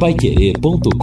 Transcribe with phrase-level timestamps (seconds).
[0.00, 0.94] paiquerê.com.br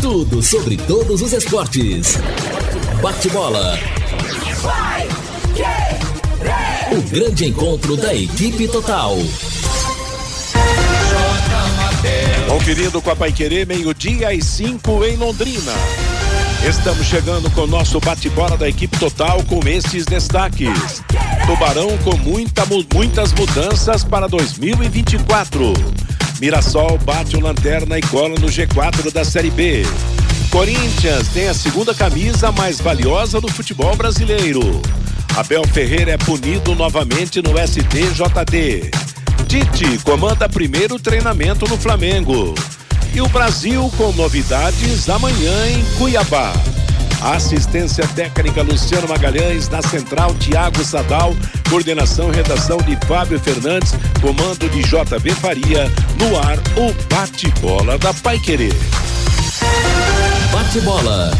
[0.00, 2.16] Tudo sobre todos os esportes.
[3.02, 3.78] Bate-bola.
[6.90, 9.18] O grande encontro da equipe total.
[12.48, 15.74] Conferido com a Paiquerê, meio-dia e cinco em Londrina.
[16.64, 21.02] Estamos chegando com o nosso bate-bola da equipe total com esses destaques.
[21.46, 25.72] Tubarão com muita, muitas mudanças para 2024.
[26.40, 29.84] Mirassol bate o lanterna e cola no G4 da Série B.
[30.50, 34.82] Corinthians tem a segunda camisa mais valiosa do futebol brasileiro.
[35.36, 38.90] Abel Ferreira é punido novamente no STJD.
[39.46, 42.54] Tite comanda primeiro treinamento no Flamengo.
[43.16, 46.52] E o Brasil com novidades amanhã em Cuiabá.
[47.22, 51.34] Assistência técnica Luciano Magalhães, na central Tiago Sadal,
[51.70, 58.68] coordenação redação de Fábio Fernandes, comando de JB Faria, no ar o bate-bola da Paiquerê.
[60.52, 61.30] Bate-bola.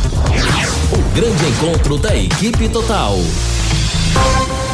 [0.93, 3.19] O grande encontro da equipe total.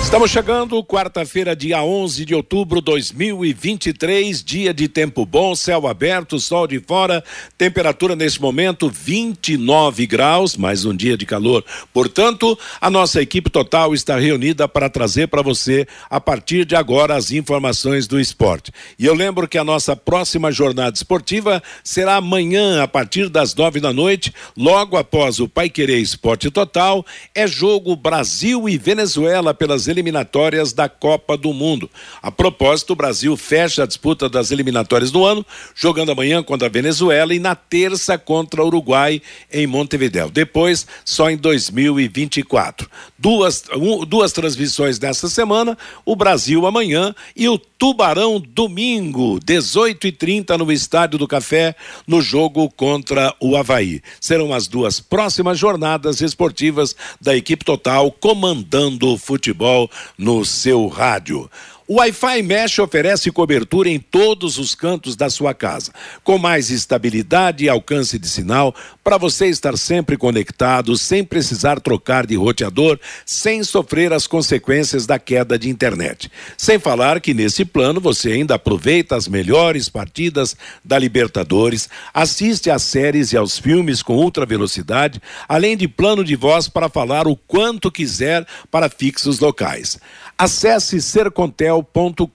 [0.03, 6.39] Estamos chegando, quarta-feira, dia 11 de outubro de 2023, dia de tempo bom, céu aberto,
[6.39, 7.25] sol de fora,
[7.57, 11.65] temperatura nesse momento 29 graus, mais um dia de calor.
[11.95, 17.15] Portanto, a nossa equipe total está reunida para trazer para você, a partir de agora,
[17.15, 18.71] as informações do esporte.
[18.99, 23.81] E eu lembro que a nossa próxima jornada esportiva será amanhã, a partir das nove
[23.81, 29.89] da noite, logo após o Pai Querer Esporte Total, é jogo Brasil e Venezuela pelas
[29.93, 31.89] eliminatórias da Copa do Mundo.
[32.21, 36.71] A propósito, o Brasil fecha a disputa das eliminatórias do ano, jogando amanhã contra a
[36.71, 40.31] Venezuela e na terça contra o Uruguai em Montevideo.
[40.31, 42.91] Depois, só em 2024.
[43.19, 50.13] Duas, um, duas transmissões nessa semana, o Brasil amanhã e o Tubarão domingo, 18 e
[50.13, 51.75] 30 no Estádio do Café,
[52.07, 54.01] no jogo contra o Havaí.
[54.21, 59.82] Serão as duas próximas jornadas esportivas da equipe total comandando o futebol
[60.19, 61.51] no seu rádio.
[61.93, 65.93] O Wi-Fi Mesh oferece cobertura em todos os cantos da sua casa,
[66.25, 72.27] com mais estabilidade e alcance de sinal para você estar sempre conectado, sem precisar trocar
[72.27, 76.33] de roteador, sem sofrer as consequências da queda de internet.
[76.57, 82.85] Sem falar que nesse plano você ainda aproveita as melhores partidas da Libertadores, assiste às
[82.85, 87.37] séries e aos filmes com ultra velocidade, além de plano de voz para falar o
[87.37, 90.01] quanto quiser para fixos locais.
[90.43, 92.27] Acesse sercontel.com.br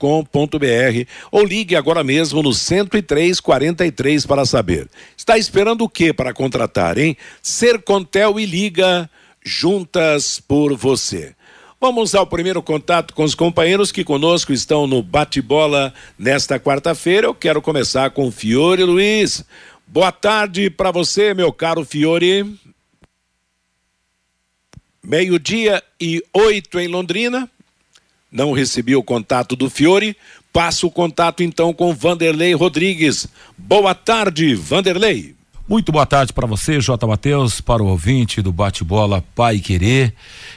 [1.30, 4.88] ou ligue agora mesmo no 10343 para saber.
[5.14, 7.18] Está esperando o que para contratar, hein?
[7.42, 9.10] Sercontel e liga
[9.44, 11.34] juntas por você.
[11.78, 17.26] Vamos ao primeiro contato com os companheiros que conosco estão no bate-bola nesta quarta-feira.
[17.26, 19.44] Eu quero começar com Fiore Luiz.
[19.86, 22.58] Boa tarde para você, meu caro Fiore.
[25.04, 27.50] Meio-dia e oito em Londrina.
[28.30, 30.16] Não recebi o contato do Fiore.
[30.52, 33.26] Passo o contato então com Vanderlei Rodrigues.
[33.56, 35.34] Boa tarde, Vanderlei.
[35.68, 37.06] Muito boa tarde para você, J.
[37.06, 40.14] Matheus, para o ouvinte do bate-bola Pai Querer.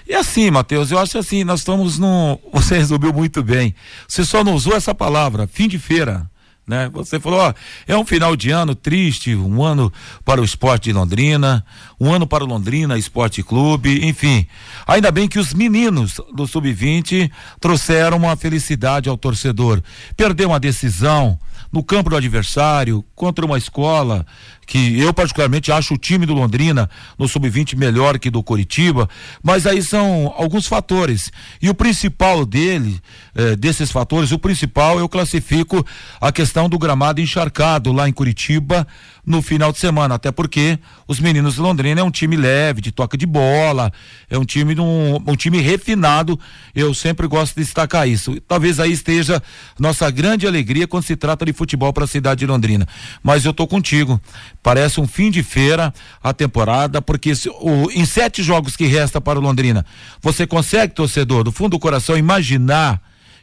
[0.07, 2.39] E assim, Matheus, eu acho assim, nós estamos no.
[2.53, 3.75] Você resolveu muito bem.
[4.07, 6.31] Você só não usou essa palavra, fim de feira
[6.71, 6.89] né?
[6.93, 7.53] Você falou, ó,
[7.87, 9.91] é um final de ano triste, um ano
[10.23, 11.65] para o esporte de Londrina,
[12.01, 14.47] um ano para o Londrina Esporte Clube, enfim.
[14.88, 17.29] Ainda bem que os meninos do sub-20
[17.59, 19.84] trouxeram uma felicidade ao torcedor.
[20.17, 21.38] Perdeu uma decisão
[21.72, 24.25] no campo do adversário, contra uma escola
[24.67, 29.09] que eu particularmente acho o time do Londrina no sub-20 melhor que do Coritiba,
[29.44, 31.31] mas aí são alguns fatores.
[31.61, 33.00] E o principal dele,
[33.35, 35.85] eh, desses fatores, o principal eu classifico
[36.19, 38.88] a questão do gramado encharcado lá em Curitiba
[39.25, 42.91] no final de semana, até porque os meninos de Londrina é um time leve, de
[42.91, 43.91] toca de bola,
[44.29, 46.39] é um time um, um time refinado.
[46.73, 48.40] Eu sempre gosto de destacar isso.
[48.47, 49.41] Talvez aí esteja
[49.79, 52.87] nossa grande alegria quando se trata de futebol para a cidade de Londrina.
[53.22, 54.19] Mas eu tô contigo.
[54.63, 55.93] Parece um fim de feira
[56.23, 59.85] a temporada, porque se, o, em sete jogos que resta para o Londrina,
[60.22, 63.01] você consegue, torcedor, do fundo do coração, imaginar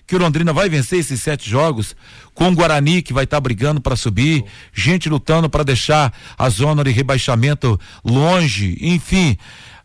[0.08, 1.94] que o Londrina vai vencer esses sete jogos,
[2.34, 6.48] com o Guarani que vai estar tá brigando para subir, gente lutando para deixar a
[6.48, 9.36] zona de rebaixamento longe, enfim.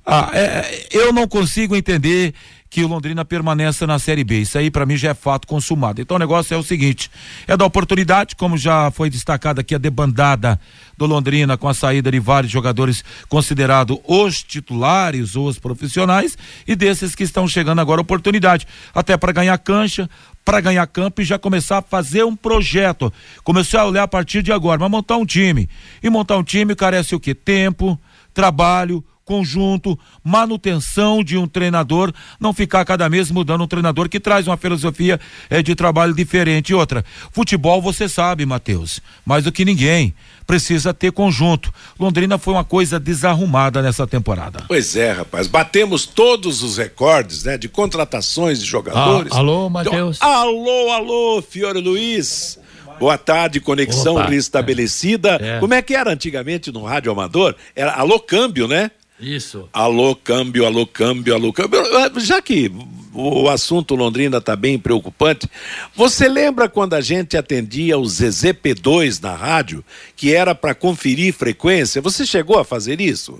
[0.05, 2.33] Ah, é, eu não consigo entender
[2.73, 4.39] que o Londrina permaneça na Série B.
[4.39, 6.01] Isso aí para mim já é fato consumado.
[6.01, 7.09] Então o negócio é o seguinte:
[7.47, 10.59] é da oportunidade, como já foi destacado aqui a debandada
[10.97, 16.35] do Londrina com a saída de vários jogadores considerados os titulares ou os profissionais
[16.67, 20.09] e desses que estão chegando agora oportunidade, até para ganhar cancha,
[20.43, 23.13] para ganhar campo e já começar a fazer um projeto.
[23.43, 25.69] Começar a olhar a partir de agora, mas montar um time.
[26.01, 27.35] E montar um time carece o quê?
[27.35, 27.99] Tempo,
[28.33, 34.47] trabalho, conjunto, manutenção de um treinador, não ficar cada mês mudando um treinador que traz
[34.47, 36.71] uma filosofia é, de trabalho diferente.
[36.71, 40.13] E outra, futebol você sabe, Matheus, mais do que ninguém,
[40.45, 41.73] precisa ter conjunto.
[41.99, 44.65] Londrina foi uma coisa desarrumada nessa temporada.
[44.67, 49.31] Pois é, rapaz, batemos todos os recordes, né, de contratações de jogadores.
[49.31, 50.17] Ah, alô, Matheus.
[50.17, 52.59] Então, alô, alô, Fiore Luiz.
[52.99, 55.37] Boa tarde, conexão Opa, restabelecida.
[55.41, 55.59] É.
[55.59, 57.55] Como é que era antigamente no rádio amador?
[57.75, 58.91] Era alô câmbio, né?
[59.19, 59.69] Isso.
[59.71, 61.79] Alô, câmbio, alô, câmbio, alô, câmbio.
[62.17, 62.71] Já que
[63.13, 65.47] o assunto Londrina está bem preocupante,
[65.95, 69.83] você lembra quando a gente atendia o ZZP2 na rádio,
[70.15, 72.01] que era para conferir frequência?
[72.01, 73.39] Você chegou a fazer isso?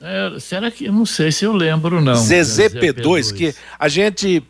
[0.00, 0.90] É, será que.
[0.90, 2.12] Não sei se eu lembro, não.
[2.12, 4.42] ZZP2, que a gente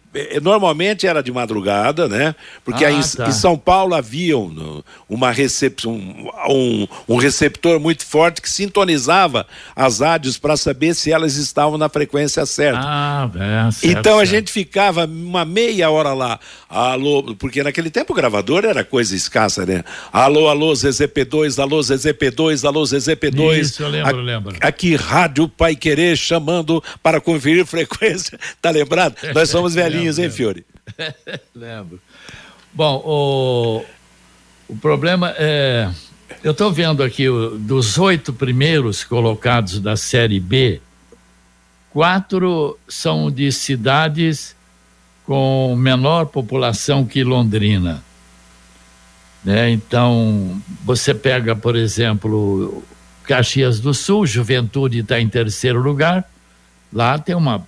[0.43, 2.35] normalmente era de madrugada, né?
[2.65, 3.29] Porque ah, aí tá.
[3.29, 5.93] em São Paulo havia um, uma recepção,
[6.49, 11.89] um, um, receptor muito forte que sintonizava as rádios para saber se elas estavam na
[11.89, 12.81] frequência certa.
[12.83, 16.39] Ah, é, certo, então a gente ficava uma meia hora lá,
[16.69, 19.85] alô, porque naquele tempo o gravador era coisa escassa, né?
[20.13, 23.59] Alô, alô, ZZP2, alô, ZZP2, alô, ZZP2.
[23.61, 24.57] Isso, eu lembro, a, lembro.
[24.61, 28.39] Aqui, Rádio Pai Querer chamando para conferir frequência.
[28.61, 29.15] Tá lembrado?
[29.35, 30.67] Nós somos velhinhos lembro, hein, Fiore?
[31.55, 32.01] lembro.
[32.73, 33.85] Bom, o,
[34.69, 35.91] o problema é.
[36.43, 37.27] Eu estou vendo aqui,
[37.61, 40.81] dos oito primeiros colocados da Série B,
[41.91, 44.55] quatro são de cidades
[45.25, 48.03] com menor população que Londrina.
[49.45, 49.71] Né?
[49.71, 52.83] Então, você pega, por exemplo,
[53.25, 56.29] Caxias do Sul, Juventude está em terceiro lugar,
[56.97, 57.63] Lá tem uma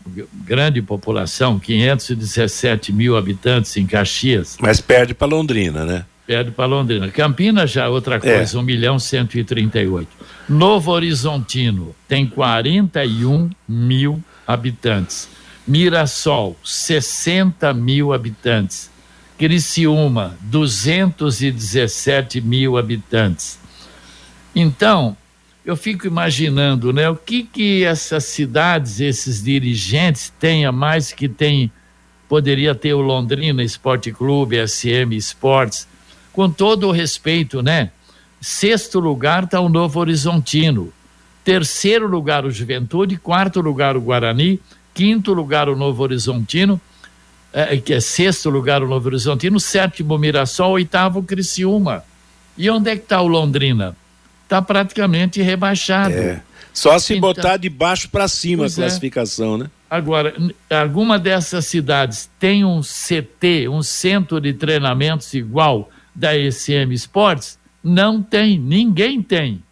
[0.47, 4.57] grande população, 517 mil habitantes em Caxias.
[4.59, 6.07] Mas perde para Londrina, né?
[6.27, 7.11] Perde para Londrina.
[7.11, 8.21] Campinas já é outra é.
[8.21, 8.59] coisa, é.
[8.59, 10.09] 1 milhão 138.
[10.49, 15.29] Novo Horizontino tem 41 mil habitantes.
[15.67, 18.91] Mirassol, 60 mil habitantes.
[19.37, 23.59] Criciúma, 217 mil habitantes.
[24.55, 25.15] Então,
[25.69, 31.29] eu fico imaginando, né, o que que essas cidades, esses dirigentes têm a mais que
[31.29, 31.71] tem
[32.27, 35.87] poderia ter o Londrina Esporte Clube, SM Esportes,
[36.33, 37.91] com todo o respeito, né?
[38.41, 40.91] Sexto lugar está o Novo Horizontino,
[41.45, 44.59] terceiro lugar o Juventude, quarto lugar o Guarani,
[44.95, 46.81] quinto lugar o Novo Horizontino,
[47.53, 52.05] é, que é sexto lugar o Novo Horizontino, sétimo Mirassol, oitavo Criciúma.
[52.57, 53.95] E onde é que está o Londrina?
[54.49, 56.15] Está praticamente rebaixado.
[56.15, 56.41] É.
[56.73, 58.71] Só se então, botar de baixo para cima a é.
[58.71, 59.59] classificação, é.
[59.59, 59.71] né?
[59.91, 60.35] Agora,
[60.71, 67.59] alguma dessas cidades tem um CT, um centro de treinamentos igual da SM Sports?
[67.83, 69.63] Não tem, ninguém tem,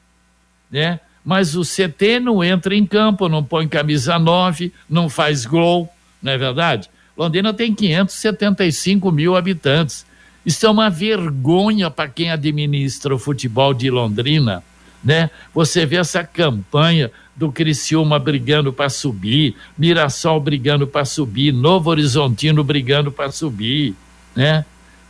[0.70, 1.00] né?
[1.25, 6.32] Mas o CT não entra em campo, não põe camisa 9, não faz gol, não
[6.32, 6.88] é verdade?
[7.17, 10.06] Londrina tem 575 mil habitantes.
[10.46, 14.62] Isso é uma vergonha para quem administra o futebol de Londrina,
[15.02, 15.28] né?
[15.52, 22.62] Você vê essa campanha do Criciúma brigando para subir, Mirassol brigando para subir, Novo Horizontino
[22.62, 23.96] brigando para subir,
[24.36, 24.65] né?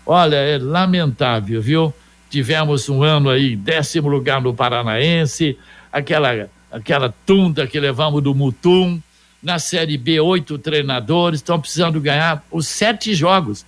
[0.07, 1.93] Olha, é lamentável, viu?
[2.31, 5.59] Tivemos um ano aí, décimo lugar no Paranaense,
[5.93, 8.99] aquela, aquela tunda que levamos do Mutum,
[9.43, 13.67] na Série B, oito treinadores, estão precisando ganhar os sete jogos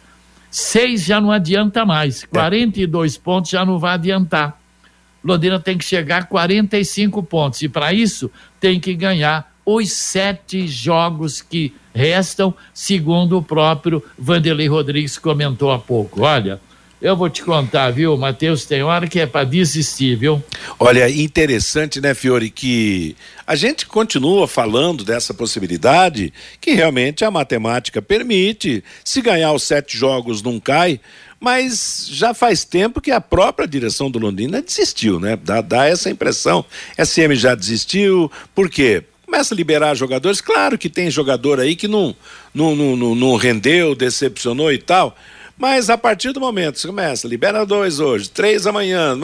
[0.51, 2.25] Seis já não adianta mais.
[2.25, 3.21] 42 é.
[3.21, 4.59] pontos já não vai adiantar.
[5.23, 7.63] Londrina tem que chegar a 45 pontos.
[7.63, 14.67] E para isso tem que ganhar os sete jogos que restam, segundo o próprio Vanderlei
[14.69, 16.23] Rodrigues comentou há pouco.
[16.23, 16.61] Olha,
[17.01, 18.65] eu vou te contar, viu, Matheus?
[18.65, 20.43] Tem hora que é para desistir, viu?
[20.79, 23.15] Olha, interessante, né, Fiore, que
[23.47, 28.83] a gente continua falando dessa possibilidade que realmente a matemática permite.
[29.05, 31.01] Se ganhar os sete jogos, não cai.
[31.41, 35.39] Mas já faz tempo que a própria direção do Londrina desistiu, né?
[35.41, 36.65] Dá, dá essa impressão.
[36.99, 39.05] SM já desistiu, por quê?
[39.25, 40.41] começa a liberar jogadores.
[40.41, 42.17] Claro que tem jogador aí que não,
[42.55, 45.15] não, não, não rendeu, decepcionou e tal.
[45.59, 49.19] Mas a partir do momento que você começa, libera dois hoje, três amanhã,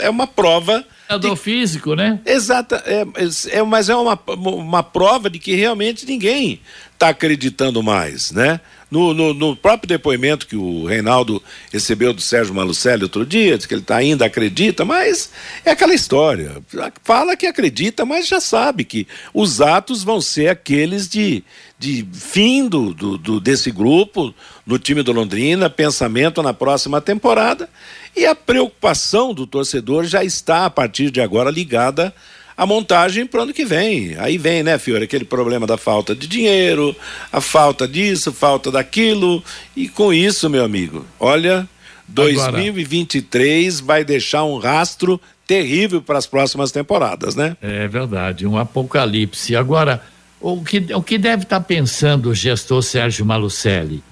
[0.00, 0.84] é uma prova.
[1.08, 1.36] É do de...
[1.36, 2.20] físico, né?
[2.24, 3.04] Exata, é,
[3.50, 6.60] é, mas é uma, uma prova de que realmente ninguém
[6.94, 8.60] está acreditando mais, né?
[8.90, 11.40] No, no, no, próprio depoimento que o Reinaldo
[11.72, 15.30] recebeu do Sérgio Malucelli outro dia, diz que ele tá, ainda acredita, mas
[15.64, 16.56] é aquela história.
[17.04, 21.44] Fala que acredita, mas já sabe que os atos vão ser aqueles de,
[21.78, 24.34] de fim do, do, do desse grupo
[24.66, 27.70] no time do Londrina, pensamento na próxima temporada.
[28.16, 32.12] E a preocupação do torcedor já está, a partir de agora, ligada
[32.60, 34.14] a montagem para o ano que vem.
[34.18, 36.94] Aí vem, né, Fiore, aquele problema da falta de dinheiro,
[37.32, 39.42] a falta disso, falta daquilo.
[39.74, 41.66] E com isso, meu amigo, olha,
[42.06, 47.56] 2023 Agora, vai deixar um rastro terrível para as próximas temporadas, né?
[47.62, 49.56] É verdade, um apocalipse.
[49.56, 50.04] Agora,
[50.38, 54.04] o que, o que deve estar tá pensando o gestor Sérgio Malucelli?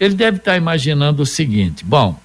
[0.00, 2.18] Ele deve estar tá imaginando o seguinte: bom,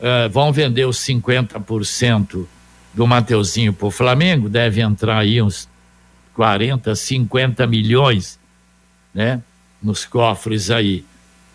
[0.00, 2.48] uh, vão vender os 50%
[2.96, 5.68] do Mateuzinho para o Flamengo, deve entrar aí uns
[6.32, 8.38] 40, 50 milhões,
[9.12, 9.42] né?
[9.82, 11.04] Nos cofres aí.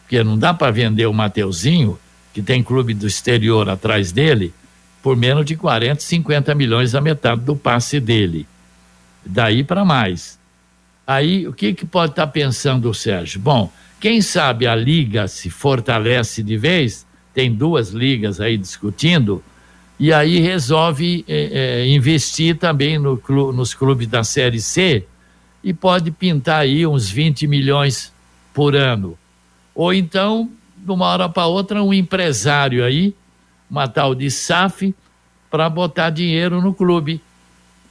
[0.03, 1.97] Porque não dá para vender o Mateuzinho,
[2.31, 4.53] que tem clube do exterior atrás dele,
[5.01, 8.45] por menos de 40, 50 milhões a metade do passe dele.
[9.25, 10.37] Daí para mais.
[11.07, 13.41] Aí, o que, que pode estar tá pensando o Sérgio?
[13.41, 19.43] Bom, quem sabe a liga se fortalece de vez, tem duas ligas aí discutindo,
[20.01, 25.05] e aí resolve é, é, investir também no clube, nos clubes da Série C
[25.63, 28.11] e pode pintar aí uns 20 milhões
[28.51, 29.15] por ano.
[29.75, 33.13] Ou então, de uma hora para outra, um empresário aí,
[33.69, 34.95] uma tal de SAF,
[35.51, 37.21] para botar dinheiro no clube.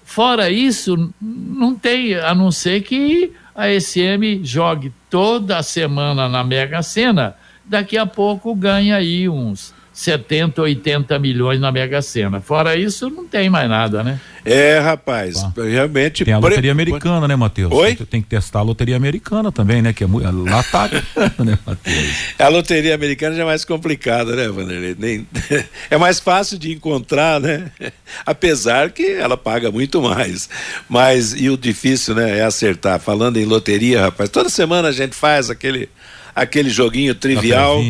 [0.05, 6.83] Fora isso, não tem, a não ser que a SM jogue toda semana na Mega
[6.83, 12.41] Sena, daqui a pouco ganha aí uns 70, 80 milhões na Mega Sena.
[12.41, 14.21] Fora isso, não tem mais nada, né?
[14.45, 15.53] É, rapaz, ah.
[15.57, 16.25] realmente.
[16.25, 17.73] Tem a loteria americana, né, Matheus?
[17.73, 17.97] Oi?
[17.97, 19.93] Tem que testar a loteria americana também, né?
[19.93, 20.89] Que é lá tá,
[21.45, 22.35] né, Matheus?
[22.39, 24.97] A loteria americana já é mais complicada, né, Vanderlei?
[24.99, 25.27] Nem...
[25.91, 27.71] É mais fácil de encontrar, né?
[28.25, 30.49] Apesar que ela paga muito mais.
[30.89, 33.01] Mas, e o difícil, né, é acertar.
[33.01, 35.89] Falando em loteria, rapaz, toda semana a gente faz aquele,
[36.35, 37.83] aquele joguinho trivial.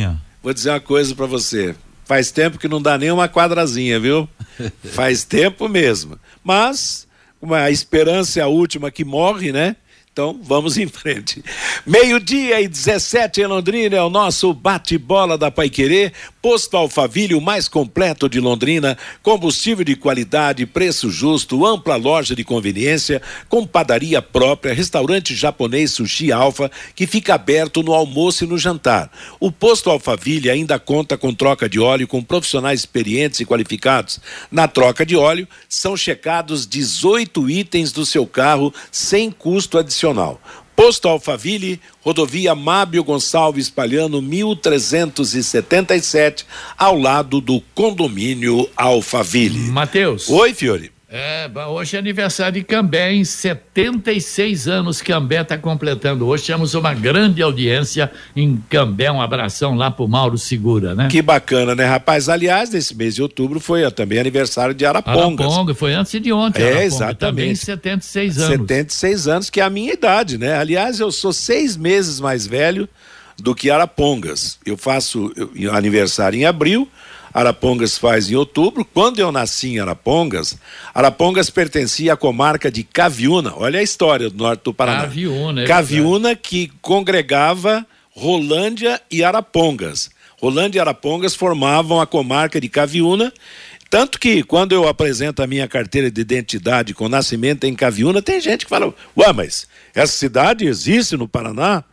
[0.42, 1.74] Vou dizer uma coisa para você
[2.10, 4.28] Faz tempo que não dá nem uma quadrazinha, viu?
[4.82, 6.18] Faz tempo mesmo.
[6.42, 7.06] Mas
[7.40, 9.76] a esperança é a última que morre, né?
[10.20, 11.42] Então vamos em frente.
[11.86, 16.12] Meio-dia e 17 em Londrina é o nosso bate-bola da Paiquerê.
[16.42, 18.98] Posto Alfaville, o mais completo de Londrina.
[19.22, 26.30] Combustível de qualidade, preço justo, ampla loja de conveniência, com padaria própria, restaurante japonês Sushi
[26.30, 29.10] Alfa, que fica aberto no almoço e no jantar.
[29.38, 34.20] O Posto Alfaville ainda conta com troca de óleo com profissionais experientes e qualificados.
[34.50, 40.40] Na troca de óleo, são checados 18 itens do seu carro sem custo adicional Nacional.
[40.76, 46.46] Posto Alfaville, rodovia Mábio Gonçalves Palhano, 1377,
[46.78, 49.58] ao lado do condomínio Alfaville.
[49.58, 50.30] Matheus.
[50.30, 50.92] Oi, Fiore.
[51.12, 56.24] É, hoje é aniversário de Cambé, em 76 anos Cambé está completando.
[56.24, 61.08] Hoje temos uma grande audiência em Cambé, um abração lá pro Mauro Segura, né?
[61.10, 62.28] Que bacana, né, rapaz?
[62.28, 65.46] Aliás, nesse mês de outubro foi também aniversário de Arapongas.
[65.46, 66.62] Araponga, foi antes de ontem.
[66.62, 67.18] É, Araponga, exatamente.
[67.18, 68.50] Também 76 anos.
[68.50, 70.56] 76 anos, que é a minha idade, né?
[70.56, 72.88] Aliás, eu sou seis meses mais velho
[73.36, 74.60] do que Arapongas.
[74.64, 75.32] Eu faço
[75.72, 76.88] aniversário em abril,
[77.32, 78.84] Arapongas faz em outubro.
[78.84, 80.58] Quando eu nasci em Arapongas,
[80.94, 83.54] Arapongas pertencia à comarca de Caviúna.
[83.56, 85.02] Olha a história do norte do Paraná.
[85.02, 90.10] Caviúna, é Caviúna que congregava Rolândia e Arapongas.
[90.40, 93.32] Rolândia e Arapongas formavam a comarca de Caviúna.
[93.88, 98.40] Tanto que quando eu apresento a minha carteira de identidade com nascimento em Caviúna, tem
[98.40, 101.84] gente que fala: Ué, mas essa cidade existe no Paraná?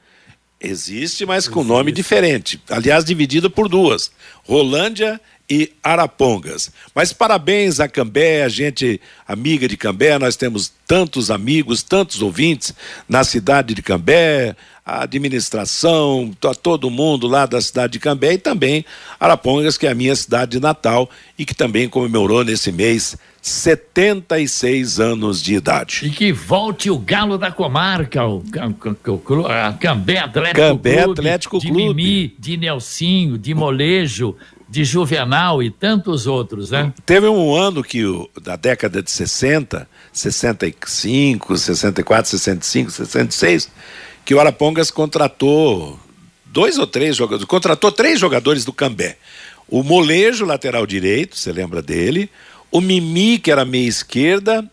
[0.60, 2.60] Existe, mas com nome diferente.
[2.70, 4.12] Aliás, dividido por duas:
[4.44, 6.72] Rolândia e Arapongas.
[6.94, 12.74] Mas parabéns a Cambé, a gente amiga de Cambé, nós temos tantos amigos, tantos ouvintes
[13.08, 14.56] na cidade de Cambé,
[14.88, 16.32] a administração,
[16.64, 18.86] todo mundo lá da cidade de Cambé e também
[19.20, 25.44] Arapongas, que é a minha cidade natal e que também comemorou nesse mês 76 anos
[25.44, 26.06] de idade.
[26.06, 31.60] E que volte o galo da comarca, o, o, a Cambé Atlético Cambé Clube, Atlético
[31.60, 31.94] de Clube.
[31.94, 34.38] Mimi, de Nelsinho, de Molejo,
[34.70, 36.94] de Juvenal e tantos outros, né?
[37.06, 38.04] Teve um ano que,
[38.42, 43.70] da década de 60, 65, 64, 65, 66,
[44.28, 45.98] que o Arapongas contratou
[46.46, 49.18] dois ou três jogadores, contratou três jogadores do Cambé.
[49.70, 52.30] O Molejo, lateral direito, você lembra dele?
[52.72, 54.70] o Mimi, que era meia esquerda,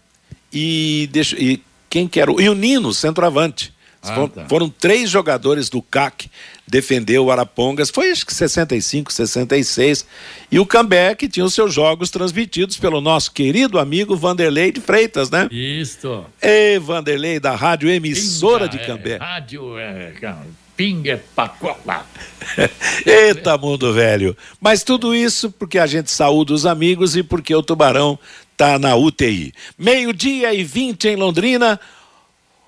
[0.52, 2.30] e, deixa, e quem que era?
[2.32, 3.72] E o Nino, centroavante.
[4.02, 4.46] Ah, tá.
[4.48, 6.28] foram, três jogadores do CAC
[6.66, 10.06] defender o Arapongas, foi acho que 65, 66,
[10.50, 15.30] e o Cambeck tinha os seus jogos transmitidos pelo nosso querido amigo Vanderlei de Freitas,
[15.30, 15.48] né?
[15.50, 16.24] Isso.
[16.40, 19.22] Ei, Vanderlei, da rádio emissora Pinga, de Cambeck.
[19.22, 20.12] É, rádio é,
[20.76, 22.06] Pinga Pacola.
[23.06, 24.36] Eita, mundo velho.
[24.60, 28.18] Mas tudo isso porque a gente saúda os amigos e porque o Tubarão
[28.56, 29.52] tá na UTI.
[29.78, 31.78] Meio-dia e 20 em Londrina.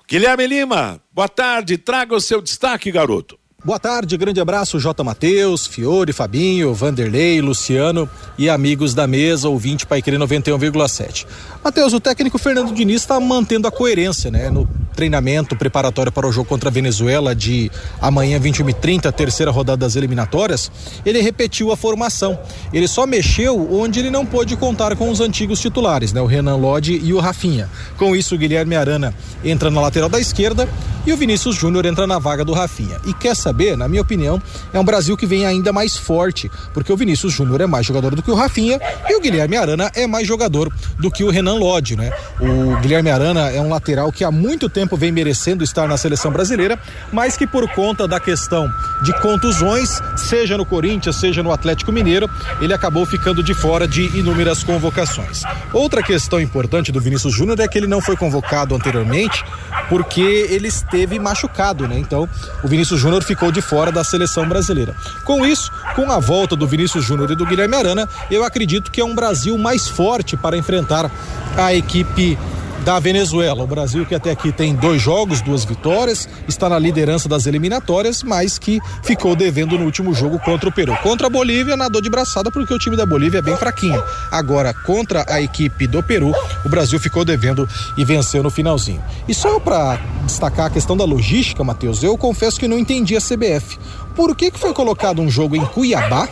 [0.07, 3.37] Guilherme Lima, boa tarde, traga o seu destaque, garoto.
[3.65, 5.03] Boa tarde, grande abraço, J.
[5.03, 11.25] Matheus, Fiore, Fabinho, Vanderlei, Luciano e amigos da mesa, ouvinte Paiquerê 91,7.
[11.67, 14.49] Matheus, o técnico Fernando Diniz está mantendo a coerência, né?
[14.49, 17.69] No treinamento preparatório para o jogo contra a Venezuela de
[18.01, 20.71] amanhã, 21 e 30 terceira rodada das eliminatórias,
[21.05, 22.39] ele repetiu a formação.
[22.71, 26.21] Ele só mexeu onde ele não pôde contar com os antigos titulares, né?
[26.21, 27.69] O Renan Lodge e o Rafinha.
[27.97, 30.69] Com isso, o Guilherme Arana entra na lateral da esquerda
[31.05, 32.97] e o Vinícius Júnior entra na vaga do Rafinha.
[33.05, 34.41] E quer saber, na minha opinião,
[34.73, 38.15] é um Brasil que vem ainda mais forte, porque o Vinícius Júnior é mais jogador
[38.15, 41.56] do que o Rafinha e o Guilherme Arana é mais jogador do que o Renan
[41.57, 42.11] Lodge, né?
[42.39, 46.31] O Guilherme Arana é um lateral que há muito tempo vem merecendo estar na seleção
[46.31, 46.79] brasileira,
[47.11, 48.69] mas que por conta da questão
[49.03, 52.29] de contusões, seja no Corinthians, seja no Atlético Mineiro,
[52.61, 55.43] ele acabou ficando de fora de inúmeras convocações.
[55.73, 59.43] Outra questão importante do Vinícius Júnior é que ele não foi convocado anteriormente
[59.89, 61.97] porque ele esteve machucado, né?
[61.97, 62.27] Então,
[62.63, 64.95] o Vinícius Júnior ficou de fora da seleção brasileira.
[65.23, 69.01] Com isso, com a volta do Vinícius Júnior e do Guilherme Arana, eu acredito que
[69.01, 71.09] é um Brasil mais forte para enfrentar
[71.57, 72.37] a equipe
[72.85, 73.63] da Venezuela.
[73.63, 78.23] O Brasil que até aqui tem dois jogos, duas vitórias, está na liderança das eliminatórias,
[78.23, 80.95] mas que ficou devendo no último jogo contra o Peru.
[81.03, 84.01] Contra a Bolívia, nadou de braçada porque o time da Bolívia é bem fraquinho.
[84.31, 86.31] Agora, contra a equipe do Peru,
[86.63, 89.03] o Brasil ficou devendo e venceu no finalzinho.
[89.27, 93.19] E só para destacar a questão da logística, Matheus, eu confesso que não entendi a
[93.19, 93.77] CBF.
[94.15, 96.29] Por que, que foi colocado um jogo em Cuiabá,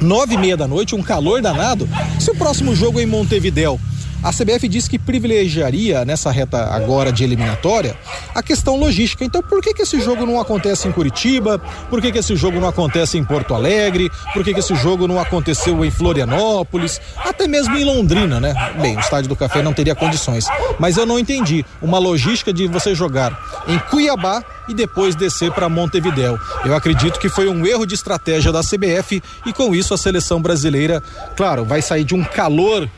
[0.00, 3.78] nove e meia da noite, um calor danado, se o próximo jogo é em Montevidéu
[4.26, 7.96] a CBF disse que privilegiaria nessa reta agora de eliminatória
[8.34, 9.24] a questão logística.
[9.24, 11.60] Então, por que, que esse jogo não acontece em Curitiba?
[11.88, 14.10] Por que, que esse jogo não acontece em Porto Alegre?
[14.32, 17.00] Por que, que esse jogo não aconteceu em Florianópolis?
[17.16, 18.52] Até mesmo em Londrina, né?
[18.80, 20.48] Bem, o Estádio do Café não teria condições.
[20.76, 25.68] Mas eu não entendi uma logística de você jogar em Cuiabá e depois descer para
[25.68, 26.36] Montevidéu.
[26.64, 30.42] Eu acredito que foi um erro de estratégia da CBF e com isso a seleção
[30.42, 31.00] brasileira,
[31.36, 32.90] claro, vai sair de um calor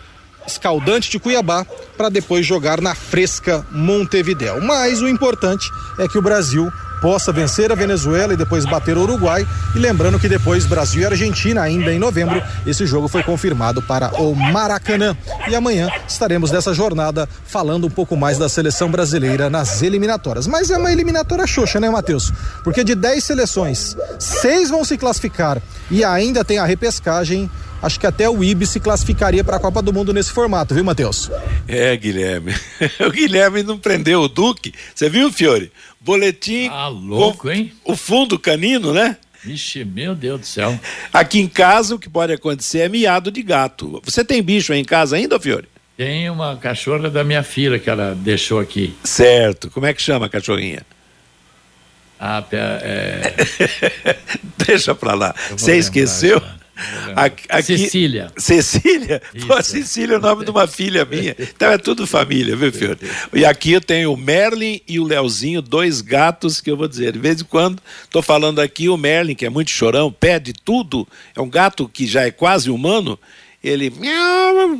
[0.48, 1.64] escaldante de Cuiabá
[1.96, 4.60] para depois jogar na fresca Montevidéu.
[4.60, 9.02] Mas o importante é que o Brasil possa vencer a Venezuela e depois bater o
[9.02, 9.46] Uruguai.
[9.74, 14.20] E lembrando que depois Brasil e Argentina, ainda em novembro, esse jogo foi confirmado para
[14.20, 15.16] o Maracanã.
[15.48, 20.46] E amanhã estaremos nessa jornada falando um pouco mais da seleção brasileira nas eliminatórias.
[20.46, 22.32] Mas é uma eliminatória xoxa, né, Matheus?
[22.62, 27.50] Porque de 10 seleções, seis vão se classificar e ainda tem a repescagem
[27.82, 30.84] acho que até o IB se classificaria para a Copa do Mundo nesse formato, viu,
[30.84, 31.30] Matheus?
[31.66, 32.54] É, Guilherme.
[33.00, 34.74] o Guilherme não prendeu o Duque.
[34.94, 35.70] Você viu, Fiore?
[36.00, 36.68] Boletim.
[36.68, 37.72] Ah, louco, hein?
[37.84, 39.16] O fundo canino, né?
[39.42, 40.78] Vixe, meu Deus do céu.
[41.12, 44.00] Aqui em casa, o que pode acontecer é miado de gato.
[44.04, 45.68] Você tem bicho aí em casa ainda, Fiore?
[45.96, 48.94] Tem uma cachorra da minha filha que ela deixou aqui.
[49.04, 49.70] Certo.
[49.70, 50.82] Como é que chama a cachorrinha?
[52.20, 53.34] Ah, é...
[54.66, 55.34] Deixa pra lá.
[55.50, 56.40] Você esqueceu?
[56.40, 56.57] Já.
[57.16, 58.32] Aqui, Cecília.
[58.36, 59.20] Cecília?
[59.46, 61.34] Pô, Cecília é o nome de uma filha minha.
[61.38, 62.98] Então é tudo família, viu, Fiore?
[63.32, 67.12] E aqui eu tenho o Merlin e o Leozinho, dois gatos que eu vou dizer.
[67.12, 71.06] De vez em quando, estou falando aqui, o Merlin, que é muito chorão, pede tudo,
[71.34, 73.18] é um gato que já é quase humano,
[73.62, 73.92] ele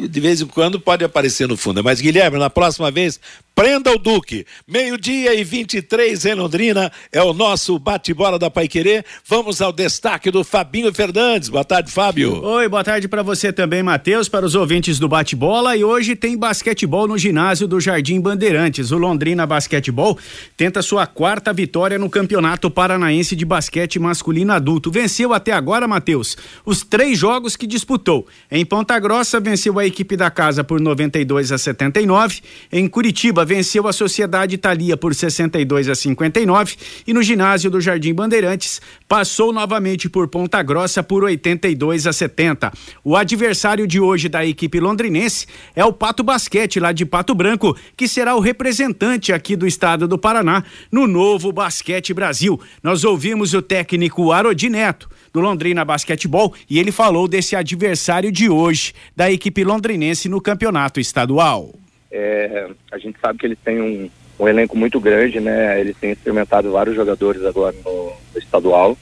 [0.09, 1.83] de vez em quando pode aparecer no fundo.
[1.83, 3.21] Mas Guilherme, na próxima vez,
[3.59, 4.47] Prenda o Duque.
[4.69, 9.03] Meio-dia e 23 em Londrina é o nosso bate-bola da Paiquerê.
[9.27, 11.49] Vamos ao destaque do Fabinho Fernandes.
[11.49, 12.41] Boa tarde, Fábio.
[12.41, 15.77] Oi, boa tarde para você também, Matheus, para os ouvintes do bate-bola.
[15.77, 18.93] E hoje tem basquetebol no ginásio do Jardim Bandeirantes.
[18.93, 20.17] O Londrina Basquetebol
[20.57, 24.89] tenta sua quarta vitória no Campeonato Paranaense de Basquete Masculino Adulto.
[24.89, 28.25] Venceu até agora, Matheus, os três jogos que disputou.
[28.49, 32.41] Em Ponta Grossa, venceu a equipe da casa por 92 a 79.
[32.71, 38.13] Em Curitiba, venceu a Sociedade Italia por 62 a 59 e no ginásio do Jardim
[38.13, 42.71] Bandeirantes passou novamente por Ponta Grossa por 82 a 70.
[43.03, 47.75] O adversário de hoje da equipe londrinense é o Pato Basquete lá de Pato Branco,
[47.97, 52.61] que será o representante aqui do estado do Paraná no novo Basquete Brasil.
[52.83, 58.51] Nós ouvimos o técnico Arodi Neto do Londrina Basquetebol e ele falou desse adversário de
[58.51, 61.73] hoje da equipe londrinense no campeonato estadual.
[62.11, 65.81] É, a gente sabe que eles têm um, um elenco muito grande, né?
[65.81, 68.97] Eles têm experimentado vários jogadores agora no, no estadual.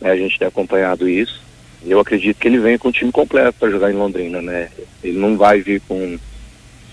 [0.00, 0.10] Né?
[0.10, 1.42] A gente tem acompanhado isso.
[1.84, 4.70] E eu acredito que ele vem com o time completo para jogar em Londrina, né?
[5.02, 6.18] Ele não vai vir com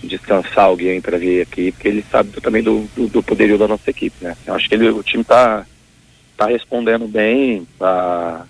[0.02, 3.90] descansar alguém para vir aqui, porque ele sabe também do, do, do, poderio da nossa
[3.90, 4.36] equipe, né?
[4.46, 5.66] Eu acho que ele, o time está
[6.36, 8.44] tá respondendo bem a,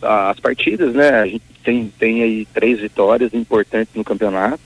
[0.00, 1.10] a, as partidas, né?
[1.10, 4.60] A gente tem, tem aí três vitórias importantes no campeonato,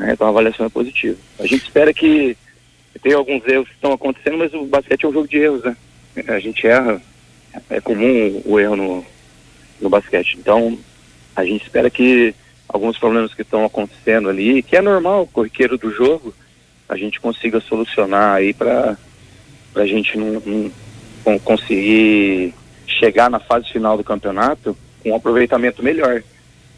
[0.00, 0.12] né?
[0.14, 1.18] Então a avaliação é positiva.
[1.38, 2.36] A gente espera que
[3.02, 5.76] tem alguns erros que estão acontecendo, mas o basquete é um jogo de erros, né?
[6.26, 7.00] A gente erra,
[7.68, 9.06] é comum o erro no,
[9.80, 10.36] no basquete.
[10.38, 10.78] Então,
[11.36, 12.34] a gente espera que
[12.68, 16.34] alguns problemas que estão acontecendo ali, que é normal, corriqueiro do jogo,
[16.88, 18.96] a gente consiga solucionar aí para
[19.76, 20.72] a gente não,
[21.24, 22.52] não, conseguir
[22.86, 26.22] chegar na fase final do campeonato com um aproveitamento melhor.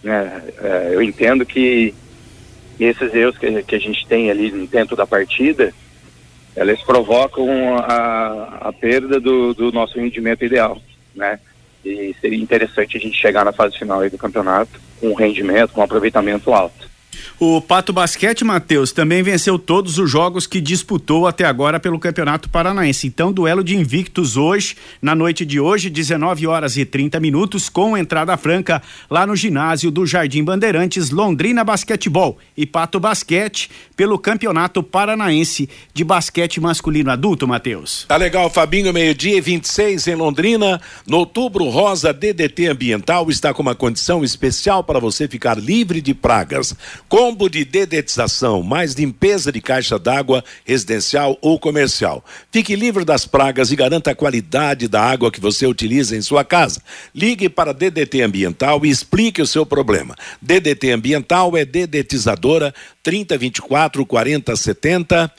[0.03, 0.43] Né?
[0.59, 1.95] É, eu entendo que
[2.79, 5.73] esses erros que, que a gente tem ali dentro da partida,
[6.55, 10.81] elas provocam a, a perda do, do nosso rendimento ideal,
[11.15, 11.39] né?
[11.85, 15.81] E seria interessante a gente chegar na fase final do campeonato com um rendimento, com
[15.81, 16.82] um aproveitamento alto.
[17.39, 22.49] O Pato Basquete, Matheus, também venceu todos os jogos que disputou até agora pelo Campeonato
[22.49, 23.07] Paranaense.
[23.07, 27.97] Então, duelo de invictos hoje, na noite de hoje, 19 horas e 30 minutos, com
[27.97, 34.83] entrada franca lá no ginásio do Jardim Bandeirantes, Londrina Basquetebol e Pato Basquete pelo Campeonato
[34.83, 38.05] Paranaense de Basquete Masculino Adulto, Matheus.
[38.07, 40.81] Tá legal, Fabinho, meio-dia e 26 em Londrina.
[41.07, 46.15] No outubro rosa, DDT Ambiental está com uma condição especial para você ficar livre de
[46.15, 46.77] pragas.
[47.13, 52.25] Combo de dedetização, mais limpeza de caixa d'água residencial ou comercial.
[52.51, 56.43] Fique livre das pragas e garanta a qualidade da água que você utiliza em sua
[56.43, 56.83] casa.
[57.15, 60.17] Ligue para DDT Ambiental e explique o seu problema.
[60.41, 65.31] DDT Ambiental é dedetizadora 3024 4070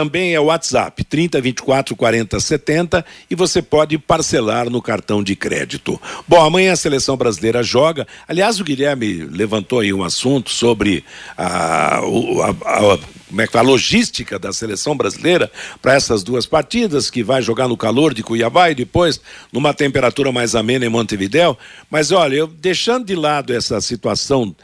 [0.00, 5.36] também é o WhatsApp 30 24 40 70 e você pode parcelar no cartão de
[5.36, 6.00] crédito.
[6.26, 8.08] Bom, amanhã a seleção brasileira joga.
[8.26, 11.04] Aliás, o Guilherme levantou aí um assunto sobre
[11.36, 17.10] a, a, a, como é que a logística da seleção brasileira para essas duas partidas,
[17.10, 19.20] que vai jogar no calor de Cuiabá e depois
[19.52, 21.58] numa temperatura mais amena em Montevidéu.
[21.90, 24.56] Mas olha, eu deixando de lado essa situação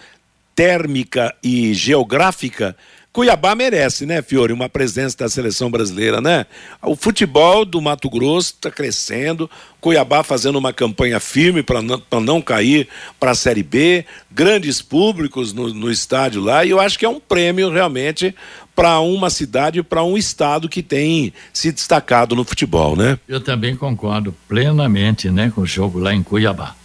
[0.54, 2.74] térmica e geográfica,
[3.16, 6.44] Cuiabá merece, né, Fiore, uma presença da seleção brasileira, né?
[6.82, 9.48] O futebol do Mato Grosso está crescendo,
[9.80, 12.86] Cuiabá fazendo uma campanha firme para não, não cair
[13.18, 17.08] para a Série B, grandes públicos no, no estádio lá, e eu acho que é
[17.08, 18.34] um prêmio realmente
[18.74, 23.18] para uma cidade, para um estado que tem se destacado no futebol, né?
[23.26, 26.76] Eu também concordo plenamente, né, com o jogo lá em Cuiabá.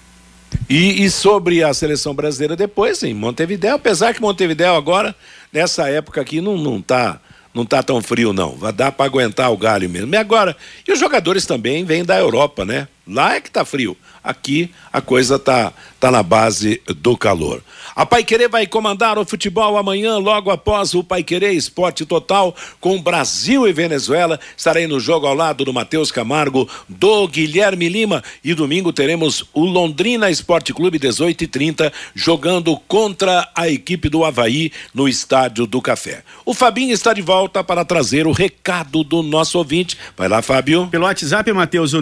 [0.70, 5.16] E, e, sobre a seleção brasileira depois, em Montevidéu, apesar que Montevidéu agora,
[5.52, 7.20] nessa época aqui, não, não tá
[7.54, 10.14] não tá tão frio não, vai dar para aguentar o galho mesmo.
[10.14, 10.56] E agora,
[10.88, 12.88] e os jogadores também vêm da Europa, né?
[13.08, 13.98] Lá é que tá frio.
[14.24, 17.62] Aqui a coisa tá tá na base do calor.
[17.96, 23.68] A Paiquerê vai comandar o futebol amanhã, logo após o Paiquerê Esporte Total, com Brasil
[23.68, 24.40] e Venezuela.
[24.58, 28.24] Estarei no jogo ao lado do Matheus Camargo, do Guilherme Lima.
[28.44, 34.26] E domingo teremos o Londrina Esporte Clube 18 e 30 jogando contra a equipe do
[34.26, 36.24] Havaí no Estádio do Café.
[36.44, 39.98] O Fabinho está de volta para trazer o recado do nosso ouvinte.
[40.18, 40.88] Vai lá, Fábio.
[40.88, 42.02] Pelo WhatsApp, Matheus, o